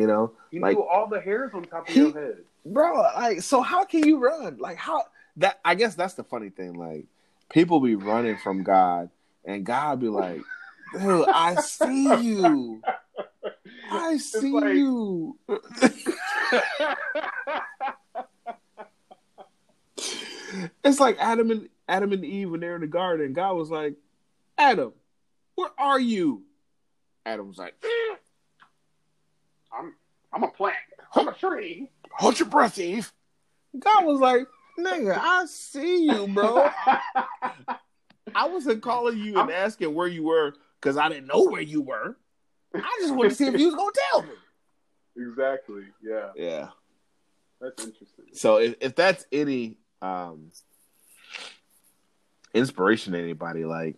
[0.00, 0.32] you know?
[0.50, 2.38] He Like, knew all the hairs on top of he- your head.
[2.64, 4.58] bro like so how can you run?
[4.58, 5.04] Like how
[5.36, 7.06] that i guess that's the funny thing like
[7.50, 9.08] people be running from god
[9.44, 10.40] and god be like
[10.98, 12.82] dude i see you.
[13.90, 15.38] I see like- you.
[20.84, 23.94] It's like adam and adam and eve when they're in the garden god was like
[24.56, 24.92] adam
[25.54, 26.42] where are you?
[27.26, 28.14] Adam was like eh,
[29.76, 29.94] I'm
[30.32, 30.76] I'm a plant.
[31.14, 31.88] I'm a tree.
[32.12, 33.12] hold your breath eve
[33.78, 34.46] god was like
[34.78, 36.68] nigga i see you bro
[38.34, 41.80] I wasn't calling you and asking where you were because I didn't know where you
[41.80, 42.14] were.
[42.74, 44.34] I just wanted to see if you was gonna tell me.
[45.16, 45.84] exactly.
[46.02, 46.68] Yeah, Yeah.
[47.58, 48.26] that's interesting.
[48.34, 50.52] So if, if that's any um
[52.54, 53.96] inspiration to anybody, like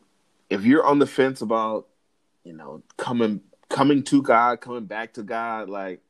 [0.48, 1.88] if you're on the fence about,
[2.44, 6.02] you know, coming coming to God, coming back to God, like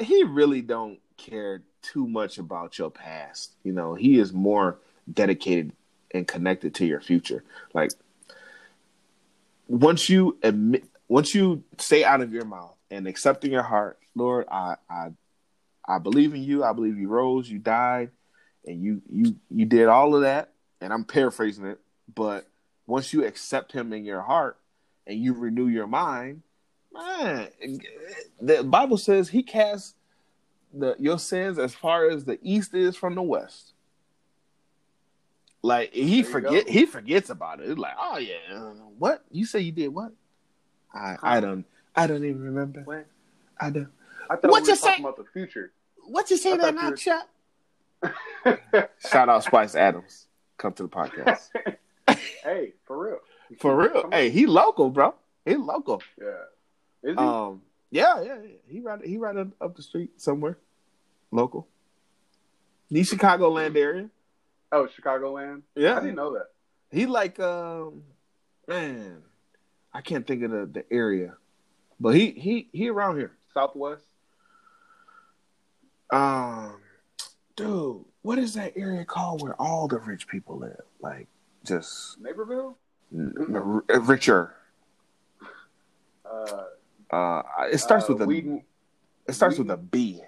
[0.00, 3.52] he really don't care too much about your past.
[3.62, 4.78] You know, he is more
[5.12, 5.72] dedicated
[6.14, 7.44] and connected to your future.
[7.74, 7.90] Like
[9.68, 13.98] once you admit once you say out of your mouth and accept in your heart,
[14.14, 15.08] Lord, I I
[15.86, 16.64] I believe in you.
[16.64, 18.10] I believe you rose, you died,
[18.64, 20.52] and you you you did all of that.
[20.80, 21.80] And I'm paraphrasing it,
[22.14, 22.46] but
[22.86, 24.58] once you accept him in your heart
[25.06, 26.42] and you renew your mind,
[26.96, 27.48] man,
[28.40, 29.94] the Bible says he casts
[30.72, 33.72] the your sins as far as the east is from the west.
[35.62, 36.72] Like he forget go.
[36.72, 37.68] he forgets about it.
[37.70, 38.54] It's like, oh yeah,
[38.98, 40.12] what you say you did what?
[40.94, 42.82] I I don't I don't even remember.
[42.82, 43.06] What?
[43.60, 43.88] I don't.
[44.30, 45.72] I thought What we you were talking about the future.
[46.04, 47.28] What you say that not you shot?
[49.10, 50.26] Shout out Spice Adams.
[50.58, 51.48] Come to the podcast.
[52.44, 53.18] hey, for real.
[53.58, 54.02] For real.
[54.02, 54.32] Come Hey, on.
[54.32, 55.14] he local, bro.
[55.44, 56.02] He local.
[56.20, 56.26] Yeah.
[57.02, 57.22] Is he?
[57.24, 58.48] Um yeah, yeah, yeah.
[58.68, 60.58] He right he right up, up the street somewhere.
[61.30, 61.66] Local.
[62.90, 64.10] The Chicagoland area.
[64.72, 65.62] oh, Chicagoland.
[65.74, 65.96] Yeah.
[65.96, 66.46] I didn't know that.
[66.90, 68.02] He like um
[68.68, 69.22] man,
[69.92, 71.34] I can't think of the, the area.
[72.00, 73.32] But he he he around here.
[73.54, 74.04] Southwest.
[76.10, 76.80] Um
[77.56, 80.82] dude, what is that area called where all the rich people live?
[81.00, 81.26] Like
[81.64, 82.76] just Naperville.
[83.12, 84.54] n- n- richer.
[86.24, 86.64] Uh,
[87.10, 87.42] Uh,
[87.72, 88.64] it starts uh, with a Wheaton,
[89.28, 90.20] it starts with a B.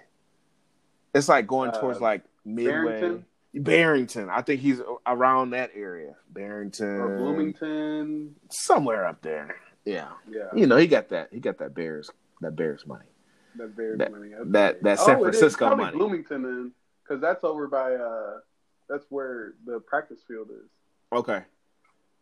[1.13, 2.71] It's like going Uh, towards like midway.
[2.99, 3.25] Barrington?
[3.53, 4.29] Barrington.
[4.29, 6.15] I think he's around that area.
[6.29, 8.35] Barrington or Bloomington.
[8.49, 9.55] somewhere up there.
[9.85, 10.09] Yeah.
[10.29, 12.11] Yeah, You know, he got that he got that Bears
[12.41, 13.05] that Bears money.
[13.55, 14.29] that Bears that- money.
[14.45, 15.97] that- that San oh, Francisco money.
[15.97, 16.71] Bloomington then,
[17.03, 17.95] because that's over by.
[17.95, 18.39] uh
[18.87, 20.69] That's where the practice field is.
[21.11, 21.43] Okay.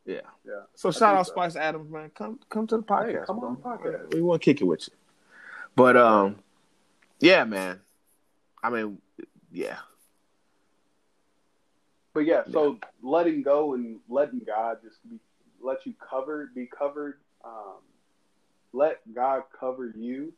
[0.08, 0.22] Yeah.
[0.46, 0.62] Yeah.
[0.74, 1.34] So I shout out so.
[1.34, 2.10] Spice Adams, man.
[2.16, 3.26] Come come to the podcast.
[3.28, 3.50] come bro.
[3.50, 4.14] on the podcast.
[4.14, 4.94] We want to kick it with you.
[5.76, 6.38] But um
[7.20, 7.82] yeah, man.
[8.64, 9.00] I mean,
[9.52, 9.78] yeah.
[12.14, 15.20] But yeah, so letting go and letting God just be
[15.62, 17.20] let you cover, be covered.
[17.44, 17.82] Um,
[18.74, 20.34] let God cover you.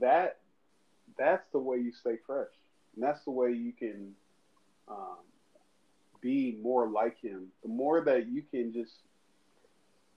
[0.00, 0.38] That
[1.16, 2.48] that's the way you stay fresh,
[2.94, 4.14] and that's the way you can
[4.88, 5.18] um,
[6.20, 7.48] be more like Him.
[7.62, 8.92] The more that you can just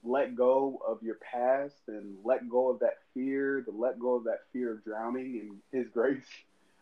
[0.04, 4.24] let go of your past and let go of that fear, to let go of
[4.24, 5.36] that fear of drowning
[5.72, 6.24] in His grace.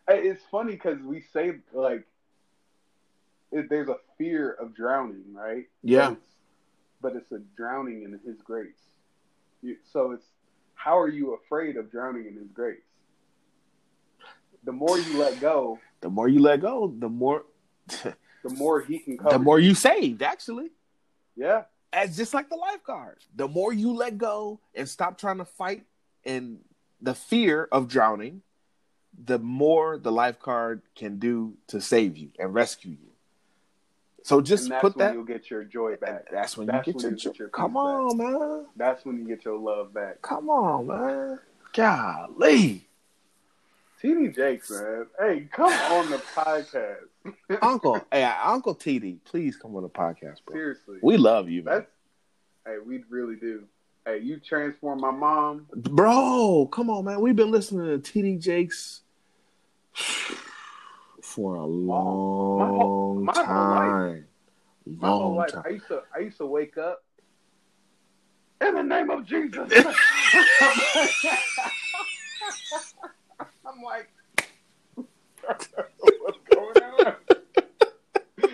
[0.07, 2.05] It's funny because we say like
[3.51, 5.69] it, there's a fear of drowning, right?
[5.83, 6.09] Yeah.
[6.09, 6.27] But it's,
[7.01, 8.73] but it's a drowning in His grace.
[9.61, 10.25] You, so it's
[10.73, 12.79] how are you afraid of drowning in His grace?
[14.63, 17.45] The more you let go, The more you let go, the more
[18.43, 19.31] the more He can cover.
[19.37, 20.69] the more you saved, actually.
[21.35, 21.63] yeah,
[21.93, 23.17] As just like the lifeguard.
[23.35, 25.83] The more you let go and stop trying to fight
[26.25, 26.59] and
[27.01, 28.41] the fear of drowning,
[29.25, 33.09] the more the lifeguard can do to save you and rescue you.
[34.23, 36.29] So just put when that you'll get your joy back.
[36.31, 38.65] that's when That's you get when your, you get your come on, man.
[38.75, 40.21] That's when you get your love back.
[40.21, 41.39] Come on, man.
[41.73, 42.85] Golly.
[44.01, 45.07] TD Jakes, man.
[45.19, 46.97] Hey, come on the podcast.
[47.61, 50.55] Uncle, hey, Uncle TD, please come on the podcast, bro.
[50.55, 50.97] Seriously.
[51.01, 51.85] We love you, man.
[52.65, 53.63] Hey, we really do.
[54.05, 55.67] Hey, you transformed my mom.
[55.75, 57.21] Bro, come on, man.
[57.21, 59.01] We've been listening to TD Jakes
[61.21, 64.25] for a long whole- my whole time.
[64.85, 65.63] My whole Long life, time.
[65.65, 67.03] I used to I used to wake up
[68.61, 69.71] in the name of Jesus.
[73.65, 74.09] I'm like,
[75.45, 76.10] what's going on?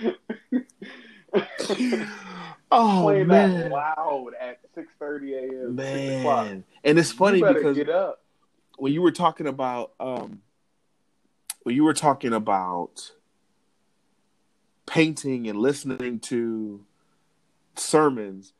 [2.69, 5.75] Oh Playing that man, loud at 6:30 a.m.
[5.75, 7.77] man, and it's funny because
[8.77, 10.41] when you were talking about um
[11.63, 13.11] when you were talking about
[14.85, 16.83] painting and listening to
[17.75, 18.53] sermons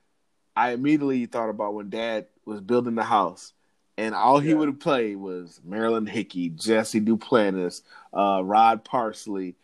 [0.55, 3.53] i immediately thought about when dad was building the house
[3.97, 4.55] and all he Yeah.
[4.55, 7.81] would play was marilyn hickey jesse duplantis
[8.13, 9.55] uh, rod parsley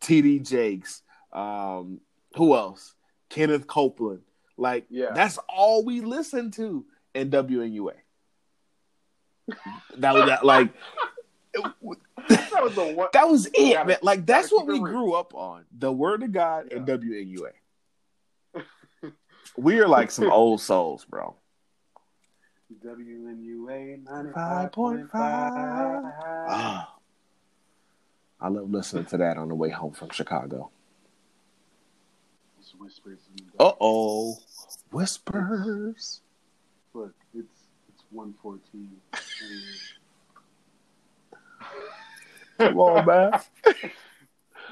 [0.00, 1.02] td jakes
[1.32, 2.00] um,
[2.36, 2.94] who else
[3.28, 4.22] kenneth copeland
[4.56, 5.12] like Yeah.
[5.14, 7.92] that's all we listened to in wnua
[9.96, 10.72] that was that like
[12.28, 13.08] That was the one.
[13.14, 13.96] that was it, Gotta- man.
[14.02, 15.64] Like that's what we grew up on.
[15.78, 16.96] The word of God and Yeah.
[16.96, 17.52] WNUA.
[19.56, 21.34] we are like some old souls, bro.
[22.84, 25.10] WNUA 95.5.
[25.14, 26.94] Ah.
[28.40, 30.70] I love listening to that on the way home from Chicago.
[32.78, 33.18] Whispers
[33.58, 34.36] Uh oh.
[34.92, 36.20] Whispers.
[36.94, 38.90] Look, it's it's 114.
[42.58, 43.40] Come on, man.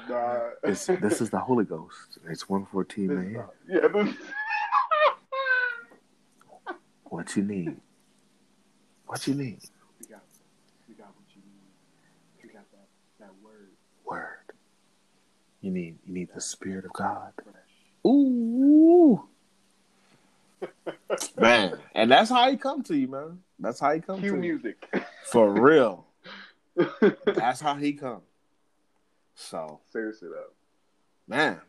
[0.09, 2.17] nah, It's, this is the Holy Ghost.
[2.29, 3.45] It's 114, This- man.
[3.67, 4.15] Yeah, this,
[7.05, 7.77] What you need?
[9.05, 9.59] What you need?
[10.01, 10.21] we got
[10.89, 12.43] we got what you need.
[12.43, 12.87] We got that
[13.19, 13.69] that word
[14.05, 14.51] Word.
[15.61, 17.31] You need you need the Spirit of God.
[17.41, 17.55] fresh.
[18.07, 19.23] Ooh.
[21.39, 23.39] man, and that's how he come to you, man.
[23.59, 24.41] That's how he come Cue to you.
[24.41, 24.87] music.
[25.25, 26.05] For real.
[27.25, 28.21] That's how he come.
[29.33, 30.51] So, Seriously though.
[31.27, 31.59] man.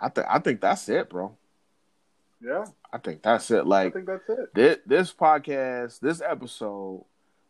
[0.00, 1.36] I think I think that's it, bro.
[2.40, 3.66] Yeah, I think that's it.
[3.66, 4.54] Like I think that's it.
[4.54, 7.04] this, this podcast, this episode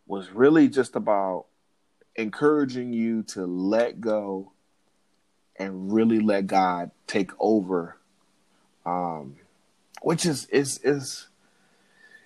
[0.07, 1.47] was really just about
[2.17, 4.53] encouraging you to let go
[5.59, 7.97] and really let God take over.
[8.87, 9.37] Um,
[10.03, 11.29] which is is is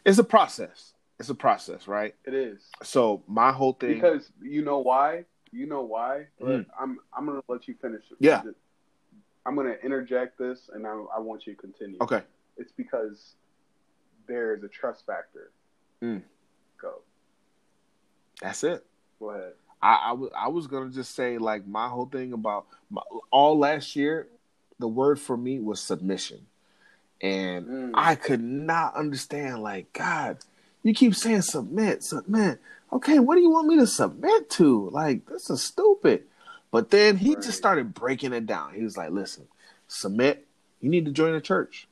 [0.05, 0.93] it's a process.
[1.18, 2.14] It's a process, right?
[2.24, 5.24] It is So my whole thing, because you know why.
[5.53, 6.26] You know why.
[6.41, 6.66] Mhm.
[6.78, 8.03] I'm I'm gonna let you finish.
[8.18, 8.43] Yeah.
[9.45, 11.99] I'm gonna interject this, and I, I want you to continue.
[12.01, 12.22] okay,
[12.57, 13.35] It's because
[14.26, 15.51] there is a trust factor.
[16.01, 16.22] Mm.
[16.80, 16.95] Go.
[18.41, 18.85] that's it.
[19.18, 19.53] Go ahead.
[19.83, 23.59] I, I was I was gonna just say like my whole thing about my, all
[23.59, 24.28] last year,
[24.78, 26.47] the word for me was submission,
[27.20, 27.91] and Mm.
[27.95, 30.39] I could not understand like God,
[30.83, 32.61] you keep saying submit, submit.
[32.93, 34.89] Okay, what do you want me to submit to?
[34.91, 36.24] Like this is stupid.
[36.70, 37.43] But then he Right.
[37.43, 38.72] just started breaking it down.
[38.74, 39.47] He was like, listen,
[39.89, 40.47] submit.
[40.80, 41.87] You need to join a church,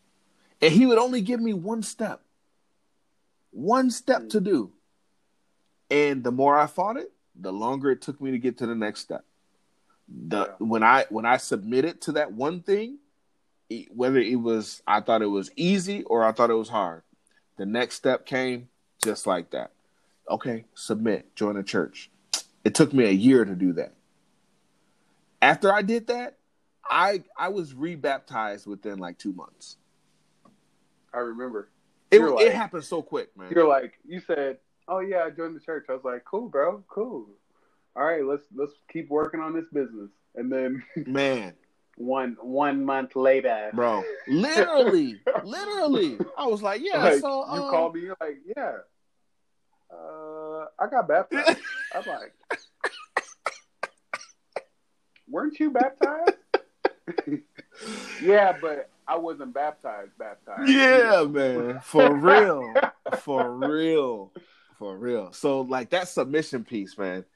[0.62, 2.22] and he would only give me one step,
[3.50, 4.30] one step Mm.
[4.30, 4.70] to do.
[5.90, 8.74] And the more I fought it, the longer it took me to get to the
[8.74, 9.24] next step.
[10.08, 10.66] The Yeah.
[10.66, 12.98] when I when I submitted to that one thing,
[13.68, 17.02] e- whether it was I thought it was easy or I thought it was hard,
[17.56, 18.68] the next step came
[19.02, 19.72] just like that.
[20.28, 22.10] Okay, submit, join a church.
[22.64, 23.94] It took me a year to do that.
[25.42, 26.36] After I did that,
[26.84, 29.76] I I was rebaptized within like two months.
[31.12, 31.70] I remember.
[32.10, 33.52] It You're it happened so quick, man.
[33.54, 34.58] You're like you said
[34.90, 35.86] oh yeah, I joined the church.
[35.88, 37.26] I was like, cool, bro, cool.
[37.96, 40.10] All right, let's let's keep working on this business.
[40.34, 41.54] And then, man,
[41.96, 47.02] one one month later, bro, literally, literally, I was like, yeah.
[47.02, 48.72] Like, so you um, called me, you're like, yeah,
[49.90, 51.58] uh, I got baptized.
[51.94, 52.32] I'm like,
[55.28, 56.36] weren't you baptized?
[58.22, 60.12] yeah, but I wasn't baptized.
[60.16, 60.68] Baptized.
[60.68, 62.72] Yeah, man, for real,
[63.18, 64.32] for real.
[64.80, 65.30] For real.
[65.32, 67.26] So, like that submission piece, man.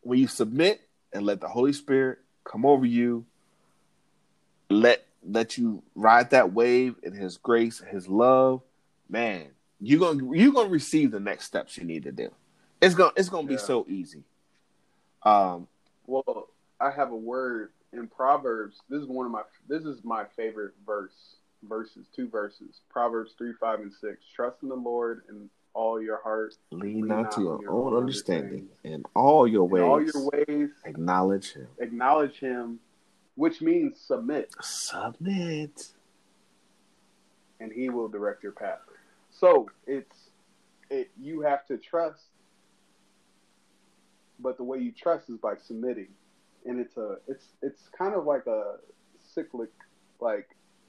[0.00, 0.80] When you submit
[1.12, 3.26] and let the Holy Spirit come over you,
[4.70, 8.62] let let you ride that wave in His grace, His love,
[9.10, 9.48] man.
[9.78, 12.30] You're gonna you're gonna receive the next steps you need to do.
[12.80, 14.24] It's gonna it's gonna be so easy.
[15.22, 15.68] Um,
[16.06, 16.48] Well,
[16.80, 18.78] I have a word in Proverbs.
[18.88, 21.36] This is one of my this is my favorite verse.
[21.62, 22.80] Verses, two verses.
[22.90, 24.20] Proverbs three, five, and six.
[24.34, 28.00] Trust in the Lord in all your heart, lean not to your your own own
[28.00, 29.82] understanding, in all your in ways.
[29.82, 30.70] all your ways.
[30.86, 31.68] Acknowledge Him.
[31.78, 32.80] Acknowledge Him,
[33.34, 35.88] which means submit, Submit.
[37.60, 38.80] and He will direct your path.
[39.30, 40.30] So it's
[40.90, 41.10] it.
[41.20, 42.22] You have to trust,
[44.38, 46.08] but the way you trust is by submitting,
[46.64, 48.76] and it's a it's it's kind of like a
[49.34, 49.70] cyclic
[50.20, 50.48] like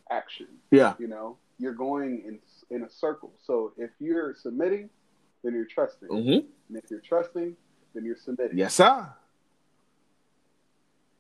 [0.10, 0.48] action.
[0.72, 0.94] Yeah.
[0.98, 2.40] You know, you're going in
[2.76, 3.32] in a circle.
[3.44, 4.90] So if you're submitting,
[5.44, 6.30] then you're trusting, Mm-hmm.
[6.70, 7.56] and if you're trusting,
[7.94, 8.58] then you're submitting.
[8.58, 9.08] Yes, sir.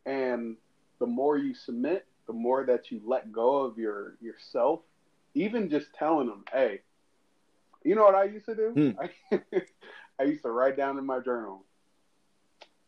[0.05, 0.55] And
[0.99, 4.81] the more you submit, the more that you let go of your yourself.
[5.33, 6.81] Even just telling them, "Hey,
[7.83, 8.71] you know what I used to do?
[8.71, 8.91] Hmm.
[8.99, 9.41] I,
[10.19, 11.63] I used to write down in my journal.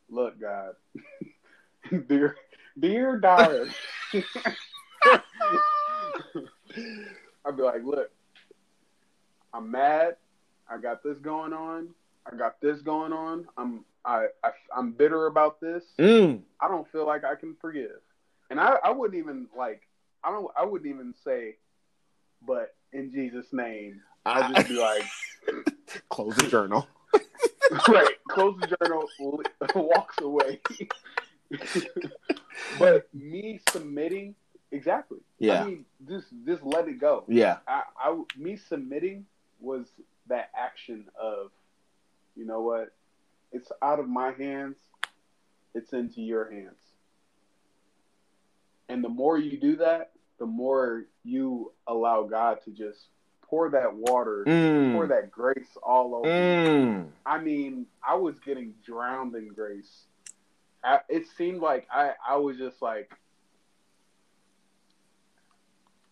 [0.10, 0.74] Look, God,
[2.08, 2.36] dear,
[2.80, 3.70] dear diary."
[7.50, 8.12] I'd be like, "Look,
[9.54, 10.18] I'm mad.
[10.70, 11.90] I got this going on.
[12.32, 13.48] I got this going on.
[13.58, 15.84] I'm I, I I'm bitter about this.
[15.98, 16.42] Mm.
[16.62, 18.02] I don't feel like I can forgive.
[18.52, 19.82] And I, I wouldn't even like
[20.24, 21.56] I don't I wouldn't even say
[22.46, 24.02] but in Jesus' name.
[24.26, 25.04] I'd just be like
[26.10, 26.88] Close the journal.
[27.88, 29.08] right, close the journal,
[29.76, 30.60] walks away.
[32.78, 34.36] but me submitting
[34.72, 35.20] exactly.
[35.40, 35.64] Yeah.
[35.64, 37.24] I mean just just let it go.
[37.28, 37.58] Yeah.
[37.68, 39.26] I, I me submitting
[39.60, 39.88] was
[40.28, 41.52] that action of
[42.36, 42.94] you know what?
[43.52, 44.78] It's out of my hands.
[45.74, 46.78] It's into your hands.
[48.88, 53.08] And the more you do that, the more you allow God to just
[53.44, 54.94] pour that water, Mm.
[54.94, 56.28] pour that grace all over.
[56.28, 56.34] you.
[56.34, 57.08] Mm.
[57.26, 60.06] I mean, I was getting drowned in grace.
[60.84, 63.12] I, it seemed like I, I was just like,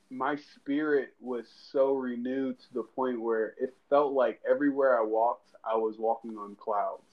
[0.09, 5.51] my spirit was so renewed to the point where it felt like everywhere I walked,
[5.65, 7.03] I was walking on clouds.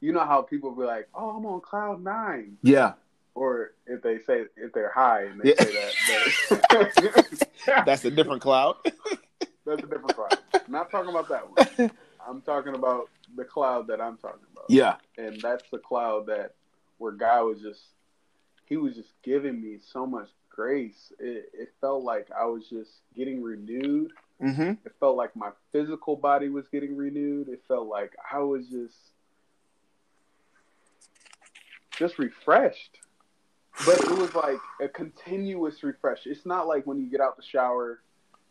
[0.00, 2.92] You know how people be like, "Oh, I'm on cloud nine," Yeah.
[3.34, 5.64] or if they say if they're high and they Yeah.
[5.64, 5.92] say that,
[6.70, 7.52] that
[7.86, 8.76] That's a different cloud.
[9.66, 10.38] That's a different cloud.
[10.66, 11.90] I'm not talking about that one.
[12.26, 14.66] I'm talking about the cloud that I'm talking about.
[14.68, 14.96] yeah.
[15.18, 16.54] And that's the cloud that
[16.98, 17.80] where God was just
[18.68, 21.12] he was just giving me so much grace.
[21.18, 24.12] It, it felt like I was just getting renewed.
[24.42, 24.72] Mm-hmm.
[24.84, 27.48] It felt like my physical body was getting renewed.
[27.48, 28.96] It felt like I was just
[31.96, 32.98] just refreshed.
[33.86, 36.26] But it was like a continuous refresh.
[36.26, 38.00] It's not like when you get out the shower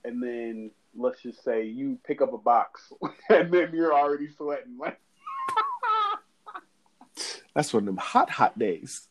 [0.05, 2.93] and then let's just say you pick up a box
[3.29, 4.77] and then you're already sweating.
[4.79, 4.99] Like
[7.53, 9.07] That's one of them hot, hot days.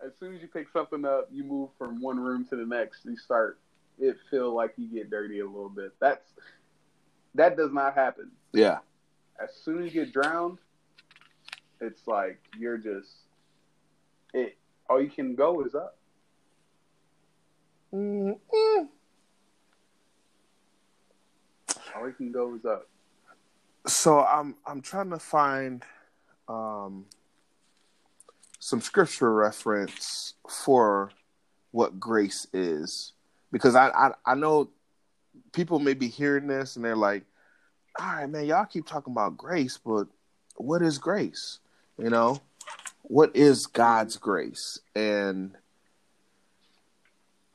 [0.00, 0.10] Yes.
[0.10, 3.04] As soon as you pick something up, you move from one room to the next.
[3.04, 3.58] You start
[4.00, 5.92] it feel like you get dirty a little bit.
[6.00, 6.26] That's
[7.34, 8.30] that does not happen.
[8.52, 8.78] Yeah.
[9.42, 10.58] As soon as you get drowned,
[11.80, 13.10] it's like you're just
[14.34, 14.56] it.
[14.88, 15.96] All you can go is up.
[17.94, 18.88] Mm-mm.
[21.96, 22.88] All you can go is up.
[23.86, 25.84] So I'm I'm trying to find
[26.48, 27.06] um,
[28.70, 31.10] some scripture reference for
[31.72, 33.14] what grace is
[33.50, 34.70] because I, I I know
[35.52, 37.24] people may be hearing this and they're like,
[37.98, 40.06] all right, man, y'all keep talking about grace, but
[40.54, 41.58] what is grace?
[41.98, 42.40] You know,
[43.02, 44.78] what is God's grace?
[44.94, 45.56] And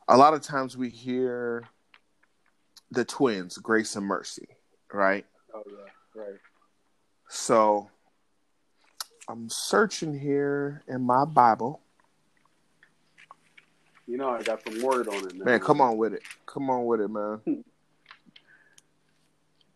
[0.08, 1.64] a lot of times we hear
[2.90, 4.48] the twins, grace and mercy,
[4.92, 5.24] right?
[5.54, 6.40] Oh yeah, right.
[7.30, 7.88] So
[9.28, 11.80] I'm searching here in my Bible.
[14.06, 15.44] You know I got some word on it now.
[15.44, 16.22] Man, come on with it.
[16.46, 17.40] Come on with it, man.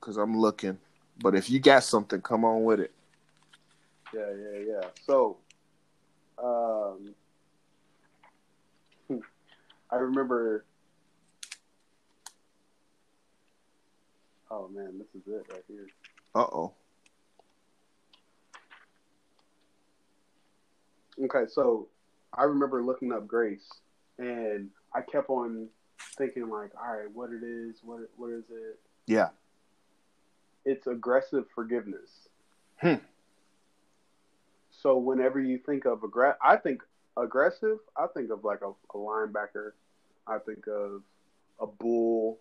[0.01, 0.79] Cause I'm looking.
[1.19, 2.93] But if you got something, come on with it.
[4.15, 4.89] Yeah, yeah, yeah.
[5.05, 5.37] So,
[6.43, 7.15] um,
[9.91, 10.65] I remember.
[14.51, 15.87] Oh man, this is it right here.
[16.35, 16.73] Uh oh.
[21.25, 21.89] Okay, so
[22.33, 23.69] I remember looking up grace,
[24.19, 25.69] and I kept on
[26.17, 28.79] thinking like, all right, what it is, what what is it?
[29.07, 29.29] Yeah.
[30.65, 32.11] It's aggressive forgiveness.
[32.77, 32.97] Hmm.
[34.71, 36.83] So whenever you think of aggressive, I think
[37.17, 37.79] aggressive.
[37.97, 39.73] I think of like a, a linebacker.
[40.27, 41.03] I think of
[41.61, 42.39] a bull.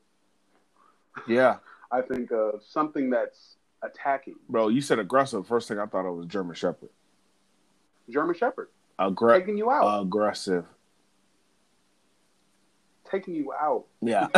[1.27, 1.57] Yeah.
[1.91, 4.35] I think of something that's attacking.
[4.47, 5.47] Bro, you said aggressive.
[5.47, 6.89] First thing I thought of was German Shepherd.
[8.09, 10.65] German Shepherd Aggre- taking you out, aggressive.
[13.09, 13.85] taking you out.
[14.01, 14.27] Yeah.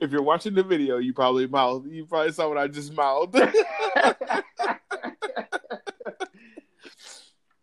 [0.00, 1.90] if you're watching the video, you probably mouthed.
[1.90, 3.34] You probably saw what I just mouthed.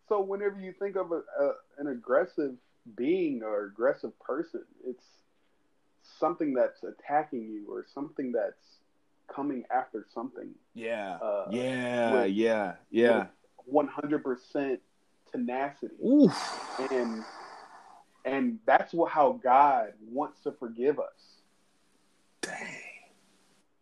[0.08, 2.54] so whenever you think of a, a, an aggressive
[2.96, 5.04] being or aggressive person, it's
[6.18, 8.75] something that's attacking you or something that's
[9.34, 10.50] coming after something.
[10.74, 11.18] yeah.
[11.22, 12.22] Uh, yeah.
[12.22, 12.74] with- yeah.
[12.90, 13.26] Yeah.
[13.64, 14.80] One hundred percent
[15.32, 16.80] tenacity, Oof.
[16.92, 17.24] and
[18.24, 21.40] and that's what, how God wants to forgive us.
[22.42, 22.54] Dang.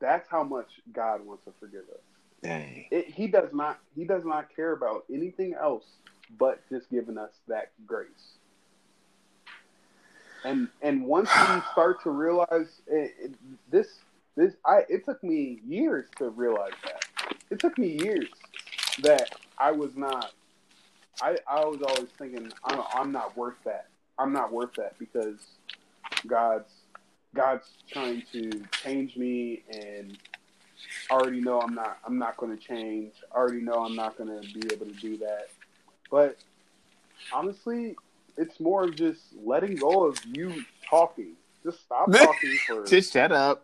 [0.01, 2.01] That's how much God wants to forgive us.
[2.42, 2.86] Dang.
[2.90, 5.84] it, he does not he does not care about anything else
[6.38, 8.36] but just giving us that grace
[10.45, 13.34] and and once we start to realize it, it,
[13.70, 13.86] this
[14.37, 17.05] this i it took me years to realize that
[17.51, 18.28] it took me years
[19.03, 20.32] that i was not
[21.22, 23.87] i i was always thinking i'm, I'm not worth that
[24.18, 25.39] i'm not worth that because
[26.26, 26.72] god's
[27.35, 30.18] god's trying to change me and
[31.11, 33.12] I already know I'm not I'm not going to change.
[33.32, 35.49] I already know I'm not going to be able to do that.
[36.11, 36.37] But
[37.32, 37.97] honestly,
[38.37, 41.32] it's more of just letting go of you talking.
[41.62, 43.64] Just stop talking for Just shut up.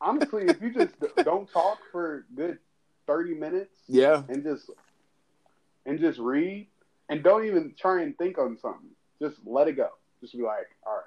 [0.00, 0.94] Honestly, if you just
[1.24, 2.58] don't talk for a good
[3.06, 4.22] 30 minutes Yeah.
[4.28, 4.70] and just
[5.86, 6.68] and just read
[7.08, 8.90] and don't even try and think on something.
[9.20, 9.88] Just let it go.
[10.20, 11.04] Just be like, "All right.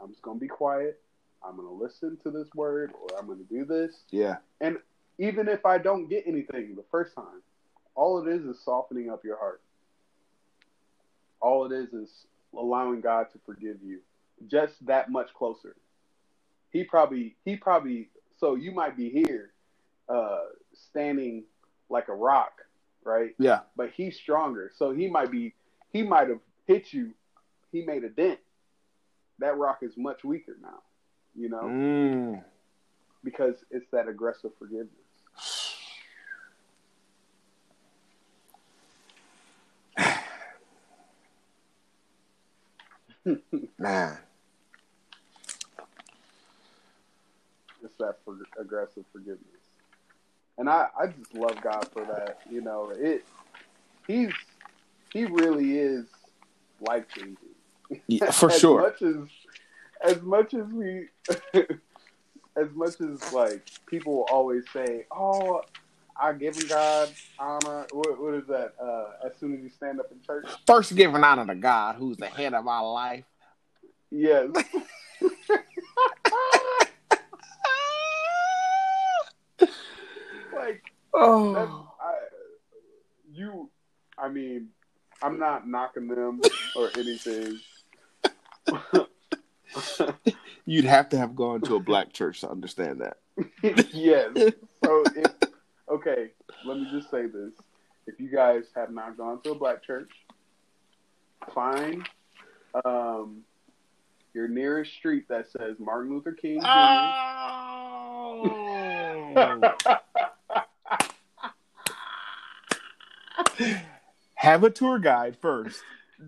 [0.00, 1.00] I'm just going to be quiet.
[1.42, 4.36] I'm going to listen to this word or I'm going to do this." Yeah.
[4.60, 4.78] And
[5.18, 7.42] even if I don't get anything the first time,
[7.94, 9.60] all it is is softening up your heart.
[11.40, 14.00] All it is is allowing God to forgive you
[14.46, 15.76] just that much closer.
[16.70, 19.52] He probably, he probably, so you might be here,
[20.08, 20.40] uh,
[20.74, 21.44] standing
[21.88, 22.52] like a rock,
[23.04, 23.34] right?
[23.38, 23.60] Yeah.
[23.76, 24.70] But he's stronger.
[24.76, 25.54] So he might be,
[25.92, 27.12] he might have hit you.
[27.72, 28.38] He made a dent.
[29.38, 30.82] That rock is much weaker now,
[31.34, 32.44] you know, Mm.
[33.24, 34.90] because it's that aggressive forgiveness.
[43.78, 44.18] Man.
[47.98, 49.44] That for aggressive forgiveness.
[50.56, 52.40] And I, I just love God for that.
[52.50, 53.24] You know, it
[54.06, 54.32] he's
[55.12, 56.06] he really is
[56.80, 57.36] life changing.
[58.06, 58.82] Yeah, for as sure.
[58.82, 59.16] Much as
[60.02, 61.08] as much as we
[62.56, 65.62] as much as like people always say, Oh,
[66.20, 68.74] I give God honor what, what is that?
[68.82, 70.46] Uh, as soon as you stand up in church?
[70.66, 73.24] First giving honor to God, who's the head of our life.
[74.10, 74.50] Yes.
[81.20, 81.92] like That's, Oh.
[82.00, 82.14] I,
[83.32, 83.70] you,
[84.16, 84.68] I mean,
[85.22, 86.40] I'm not knocking them
[86.76, 87.58] or anything.
[90.66, 93.16] You'd have to have gone to a black church to understand that.
[93.92, 94.30] yes.
[94.84, 95.32] So, if,
[95.88, 96.30] okay,
[96.64, 97.52] let me just say this:
[98.06, 100.10] if you guys have not gone to a black church,
[101.54, 102.06] find
[102.84, 103.44] um,
[104.34, 108.44] your nearest street that says Martin Luther King Oh.
[114.34, 115.80] have a tour guide first.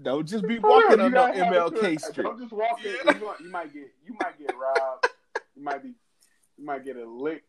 [0.02, 2.24] Don't just be walking You on gotta the MLK Street.
[2.24, 2.90] Don't just walk in.
[2.92, 5.08] You, might- you might get you might get robbed.
[5.56, 5.88] You might be
[6.58, 7.42] you might get a lick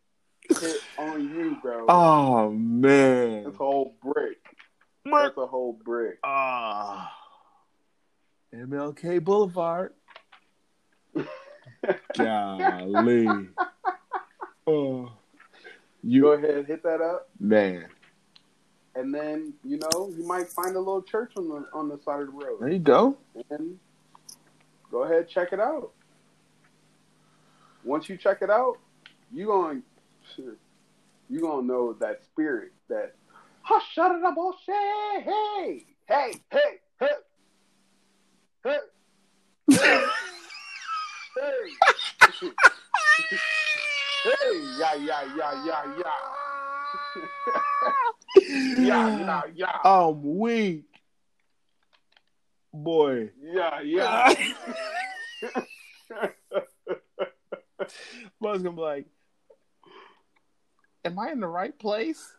[0.49, 1.86] hit on you, bro.
[1.88, 3.43] Oh man.
[3.43, 4.38] That's a whole brick.
[5.05, 6.18] That's a whole brick.
[6.24, 7.12] Ah.
[8.53, 9.93] MLK Boulevard.
[12.18, 13.28] Golly.
[14.68, 15.12] Oh.
[16.03, 17.86] You Go ahead, hit that up, man.
[18.95, 22.21] And then you know you might find a little church on the on the side
[22.21, 22.59] of the road.
[22.59, 23.17] There you go.
[23.49, 23.77] and
[24.91, 25.91] go ahead check it out.
[27.83, 28.77] Once you check it out,
[29.31, 29.83] you going
[31.29, 33.15] you gonna know that spirit that
[33.61, 34.75] hush shut it up bullshit
[35.23, 37.07] hey hey hey hey
[38.63, 38.77] hey
[39.75, 39.99] hey
[41.33, 41.71] hey
[44.79, 46.40] yeah yeah, yeah, yeah, yeah.
[48.38, 49.78] yeah, yeah, yeah.
[49.84, 50.86] I'm weak.
[52.74, 53.30] Boy.
[53.41, 54.34] Yeah, yeah.
[58.39, 59.05] Buzz gonna be like,
[61.03, 62.34] Am I in the right place?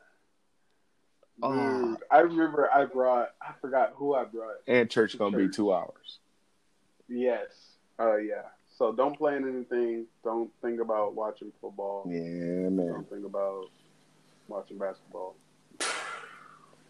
[1.42, 4.56] Dude, I remember I brought I forgot who I brought.
[4.68, 6.18] And church gonna be two hours.
[7.08, 7.48] Yes.
[7.98, 8.42] Uh yeah.
[8.78, 10.06] So don't plan anything.
[10.22, 12.04] Don't think about watching football.
[12.06, 12.86] Yeah, man.
[12.86, 13.64] Don't think about
[14.52, 15.36] watching basketball.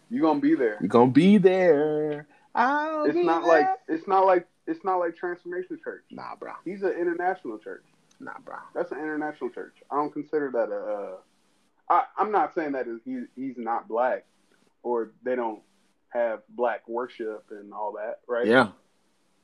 [0.09, 0.77] You gonna be there.
[0.79, 2.27] You're gonna be there.
[2.53, 3.61] I'll It's be not there.
[3.61, 6.03] like it's not like it's not like Transformation Church.
[6.11, 6.51] Nah, bro.
[6.65, 7.83] He's an international church.
[8.19, 8.55] Nah, bro.
[8.75, 9.75] That's an international church.
[9.89, 10.75] I don't consider that a.
[10.75, 11.15] Uh,
[11.89, 14.25] I, I'm not saying that he, he's not black,
[14.83, 15.61] or they don't
[16.09, 18.45] have black worship and all that, right?
[18.45, 18.69] Yeah.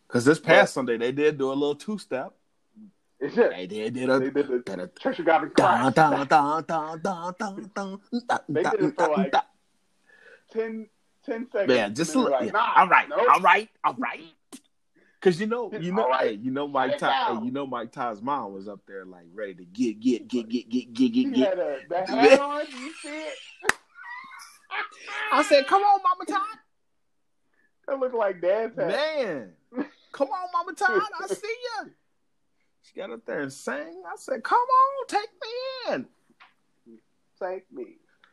[0.08, 2.34] Cause this past Sunday they did do a little two step.
[3.22, 5.96] It's just, They did did they did the did a Church of God in Christ.
[5.96, 9.42] dun, dun, dun, dun, dun, dun, dun, They did it for like- dun.
[10.54, 10.88] 10,
[11.26, 11.74] 10 seconds.
[11.78, 12.32] Yeah, just little.
[12.32, 12.52] like, yeah.
[12.54, 13.20] nah, all right, nope.
[13.32, 14.22] all right, all right.
[15.22, 16.30] Cause you know, you know, right.
[16.30, 19.26] hey, you know, Mike, Ty, hey, you know, Mike Ty's mom was up there like
[19.34, 21.50] ready to get, get, get, get, get, get, get, get.
[21.50, 22.62] had a, the hat on.
[22.72, 23.34] You see it?
[25.34, 26.58] I said, "Come on, Mama Todd,
[27.88, 28.88] That looked like Dad's hat.
[28.88, 29.52] man,
[30.14, 31.48] come on, Mama Todd, I see
[31.84, 31.92] you."
[32.90, 34.02] She got up there and sang.
[34.08, 36.06] I said, "Come on, take me in,
[37.40, 37.86] Take me,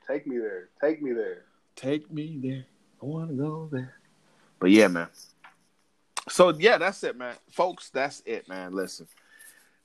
[0.09, 1.45] take me there, take me there.
[1.75, 2.65] take me there.
[3.03, 3.95] I want to go there."
[4.59, 5.09] But yeah, man.
[6.29, 7.37] So yeah, that's it, man.
[7.51, 8.75] Folks, that's it, man.
[8.75, 9.07] Listen,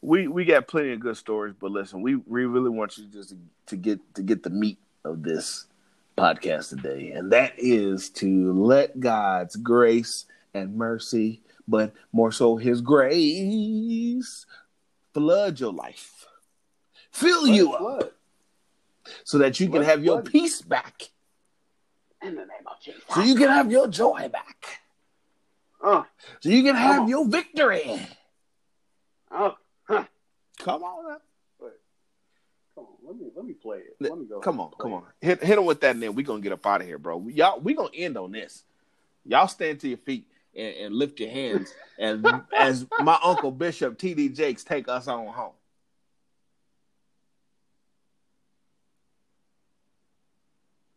[0.02, 3.30] we we got plenty of good stories, but listen, we we really want you just
[3.30, 5.66] to, to get to get the meat of this
[6.18, 12.82] podcast today, and that is to let God's grace and mercy, but more so His
[12.82, 14.46] grace,
[15.14, 16.26] flood your life,
[17.12, 18.12] fill Let you up, flood.
[19.24, 21.10] so that you can Let it have your peace back,
[22.22, 23.02] In the name of Jesus.
[23.14, 24.80] so you can have your joy back,
[25.84, 26.04] Uh,
[26.40, 27.08] so you can have on.
[27.08, 28.00] your victory.
[29.32, 29.52] uh,
[29.84, 30.06] huh.
[30.60, 31.18] Come on.
[32.74, 33.98] Come on, let me let me play it.
[34.00, 34.40] Let me go.
[34.40, 34.96] Come on, come it.
[34.96, 35.04] on.
[35.20, 37.28] Hit hit him with that, and then we gonna get up out of here, bro.
[37.28, 38.64] Y'all, we gonna end on this.
[39.26, 40.26] Y'all stand to your feet
[40.56, 44.30] and, and lift your hands, and as my uncle Bishop T.D.
[44.30, 45.54] Jakes take us on home.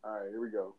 [0.04, 0.74] All right, here we go.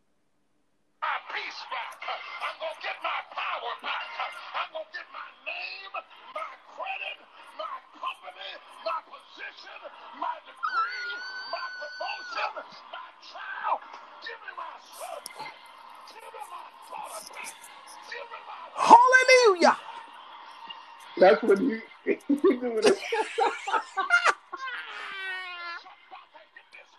[21.17, 22.81] Somebody give you, a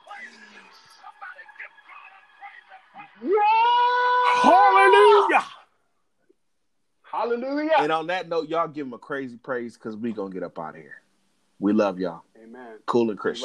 [0.06, 0.34] praise.
[3.22, 4.40] Yeah!
[4.42, 5.44] Hallelujah!
[7.02, 7.76] Hallelujah.
[7.78, 10.58] And on that note, y'all give him a crazy praise because we gonna get up
[10.58, 11.02] out of here.
[11.58, 12.22] We love y'all.
[12.42, 12.78] Amen.
[12.86, 13.44] Cool and Christian.